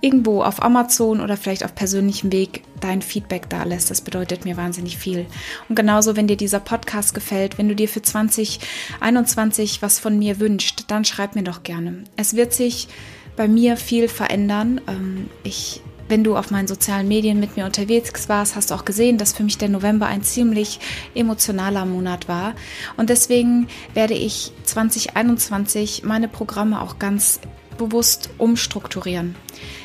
irgendwo 0.02 0.44
auf 0.44 0.62
Amazon 0.62 1.22
oder 1.22 1.38
vielleicht 1.38 1.66
auf 1.66 1.76
persönlichem 1.76 2.32
Weg 2.32 2.64
dein 2.80 3.02
Feedback 3.02 3.50
da 3.50 3.64
lässt. 3.64 3.90
Das 3.90 4.02
bedeutet 4.02 4.46
mir 4.46 4.58
wahnsinnig 4.58 4.98
viel. 4.98 5.26
Und 5.70 5.76
genauso, 5.76 6.16
wenn 6.16 6.28
dir 6.28 6.38
dieser 6.38 6.60
Podcast 6.60 7.14
gefällt, 7.14 7.58
wenn 7.58 7.68
du 7.68 7.76
dir 7.76 7.90
für 7.90 8.02
2021 8.02 9.82
was 9.82 10.00
von 10.00 10.18
mir 10.18 10.40
wünscht, 10.40 10.86
dann 10.88 11.06
schreib 11.06 11.36
mir 11.36 11.44
doch 11.44 11.64
gerne. 11.64 12.04
Es 12.16 12.36
wird 12.36 12.54
sich 12.54 12.88
bei 13.36 13.48
mir 13.48 13.78
viel 13.78 14.08
verändern. 14.08 14.82
Ähm, 14.88 15.30
ich 15.44 15.82
wenn 16.10 16.24
du 16.24 16.38
auf 16.38 16.52
meinen 16.52 16.68
sozialen 16.68 17.08
Medien 17.08 17.40
mit 17.40 17.58
mir 17.58 17.66
unterwegs 17.66 18.30
warst, 18.30 18.56
hast 18.56 18.72
du 18.72 18.76
auch 18.76 18.86
gesehen, 18.86 19.18
dass 19.18 19.34
für 19.34 19.44
mich 19.44 19.58
der 19.58 19.70
November 19.70 20.08
ein 20.08 20.24
ziemlich 20.24 20.80
emotionaler 21.16 21.86
Monat 21.86 22.28
war. 22.28 22.56
Und 22.96 23.10
deswegen 23.10 23.68
werde 23.94 24.14
ich 24.14 24.54
2021 24.64 26.04
meine 26.04 26.28
Programme 26.28 26.82
auch 26.82 26.98
ganz 27.00 27.42
bewusst 27.78 28.30
umstrukturieren. 28.38 29.36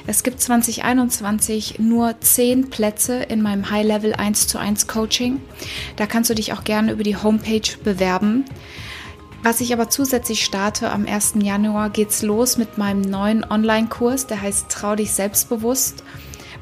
Es 0.06 0.22
gibt 0.22 0.40
2021 0.40 1.78
nur 1.78 2.14
10 2.20 2.70
Plätze 2.70 3.22
in 3.22 3.42
meinem 3.42 3.70
High-Level 3.70 4.14
1 4.14 4.48
zu 4.48 4.58
1 4.58 4.86
Coaching. 4.86 5.40
Da 5.96 6.06
kannst 6.06 6.30
du 6.30 6.34
dich 6.34 6.52
auch 6.52 6.64
gerne 6.64 6.92
über 6.92 7.04
die 7.04 7.16
Homepage 7.16 7.76
bewerben. 7.84 8.44
Was 9.42 9.60
ich 9.60 9.72
aber 9.72 9.90
zusätzlich 9.90 10.44
starte, 10.44 10.90
am 10.90 11.06
1. 11.06 11.34
Januar 11.42 11.90
geht's 11.90 12.22
los 12.22 12.58
mit 12.58 12.78
meinem 12.78 13.00
neuen 13.00 13.44
Online-Kurs, 13.44 14.26
der 14.28 14.40
heißt 14.40 14.70
Trau 14.70 14.94
dich 14.94 15.12
selbstbewusst, 15.12 16.04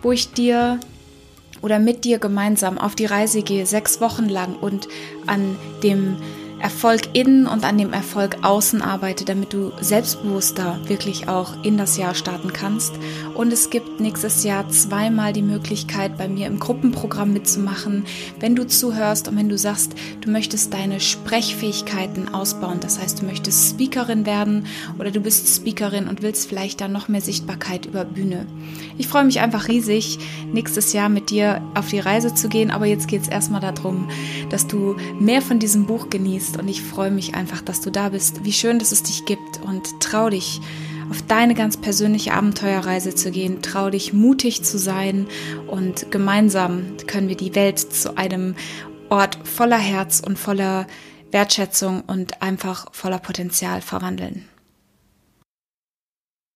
wo 0.03 0.13
ich 0.13 0.33
dir 0.33 0.81
oder 1.61 1.79
mit 1.79 2.05
dir 2.05 2.19
gemeinsam 2.19 2.79
auf 2.79 2.95
die 2.95 3.05
Reise 3.05 3.43
gehe, 3.43 3.67
sechs 3.67 4.01
Wochen 4.01 4.29
lang 4.29 4.57
und 4.57 4.89
an 5.27 5.57
dem 5.83 6.17
Erfolg 6.61 7.15
innen 7.15 7.47
und 7.47 7.65
an 7.65 7.79
dem 7.79 7.93
Erfolg 7.93 8.39
außen 8.43 8.83
arbeite, 8.83 9.25
damit 9.25 9.53
du 9.53 9.73
selbstbewusster 9.81 10.79
wirklich 10.87 11.29
auch 11.29 11.63
in 11.63 11.79
das 11.79 11.97
Jahr 11.97 12.15
starten 12.15 12.53
kannst. 12.53 12.93
Und 13.35 13.53
es 13.53 13.71
gibt 13.71 14.01
nächstes 14.01 14.45
Jahr 14.45 14.69
zweimal 14.69 15.33
die 15.33 15.43
Möglichkeit, 15.43 16.19
bei 16.19 16.29
mir 16.29 16.47
im 16.47 16.59
Gruppenprogramm 16.59 17.33
mitzumachen, 17.33 18.05
wenn 18.39 18.55
du 18.55 18.67
zuhörst 18.67 19.29
und 19.29 19.37
wenn 19.37 19.49
du 19.49 19.57
sagst, 19.57 19.95
du 20.21 20.31
möchtest 20.31 20.75
deine 20.75 21.01
Sprechfähigkeiten 21.01 22.35
ausbauen. 22.35 22.81
Das 22.81 23.01
heißt, 23.01 23.23
du 23.23 23.27
möchtest 23.27 23.71
Speakerin 23.71 24.27
werden 24.27 24.67
oder 24.99 25.11
du 25.11 25.21
bist 25.21 25.49
Speakerin 25.49 26.09
und 26.09 26.23
willst 26.23 26.49
vielleicht 26.49 26.81
dann 26.81 26.93
noch 26.93 27.09
mehr 27.09 27.23
Sichtbarkeit 27.23 27.87
über 27.87 28.05
Bühne. 28.05 28.47
Ich 28.99 29.09
freue 29.09 29.25
mich 29.25 29.41
einfach 29.41 29.69
riesig, 29.69 30.19
nächstes 30.53 30.93
Jahr 30.93 31.09
mit 31.09 31.31
dir 31.31 31.63
auf 31.75 31.89
die 31.89 32.01
Reise 32.01 32.35
zu 32.35 32.49
gehen. 32.49 32.71
Aber 32.71 32.85
jetzt 32.85 33.09
geht 33.09 33.23
es 33.23 33.29
erstmal 33.29 33.61
darum, 33.61 34.11
dass 34.51 34.67
du 34.67 34.97
mehr 35.19 35.41
von 35.41 35.59
diesem 35.59 35.87
Buch 35.87 36.11
genießt 36.11 36.50
bist 36.51 36.61
und 36.61 36.69
ich 36.69 36.83
freue 36.83 37.11
mich 37.11 37.35
einfach, 37.35 37.63
dass 37.63 37.81
du 37.81 37.91
da 37.91 38.09
bist. 38.09 38.45
Wie 38.45 38.53
schön, 38.53 38.79
dass 38.79 38.93
es 38.93 39.03
dich 39.03 39.25
gibt 39.25 39.61
und 39.63 40.01
trau 40.01 40.31
dich 40.31 40.61
auf 41.11 41.23
deine 41.23 41.55
ganz 41.55 41.77
persönliche 41.77 42.33
Abenteuerreise 42.33 43.15
zu 43.15 43.31
gehen, 43.31 43.63
trau 43.63 43.91
dich 43.91 44.13
mutig 44.13 44.63
zu 44.63 44.79
sein 44.79 45.27
und 45.67 46.11
gemeinsam 46.11 46.97
können 47.07 47.29
wir 47.29 47.37
die 47.37 47.55
Welt 47.55 47.79
zu 47.79 48.17
einem 48.17 48.55
Ort 49.09 49.39
voller 49.45 49.79
Herz 49.79 50.21
und 50.25 50.39
voller 50.39 50.87
Wertschätzung 51.33 52.03
und 52.03 52.43
einfach 52.43 52.87
voller 52.93 53.19
Potenzial 53.19 53.81
verwandeln. 53.81 54.50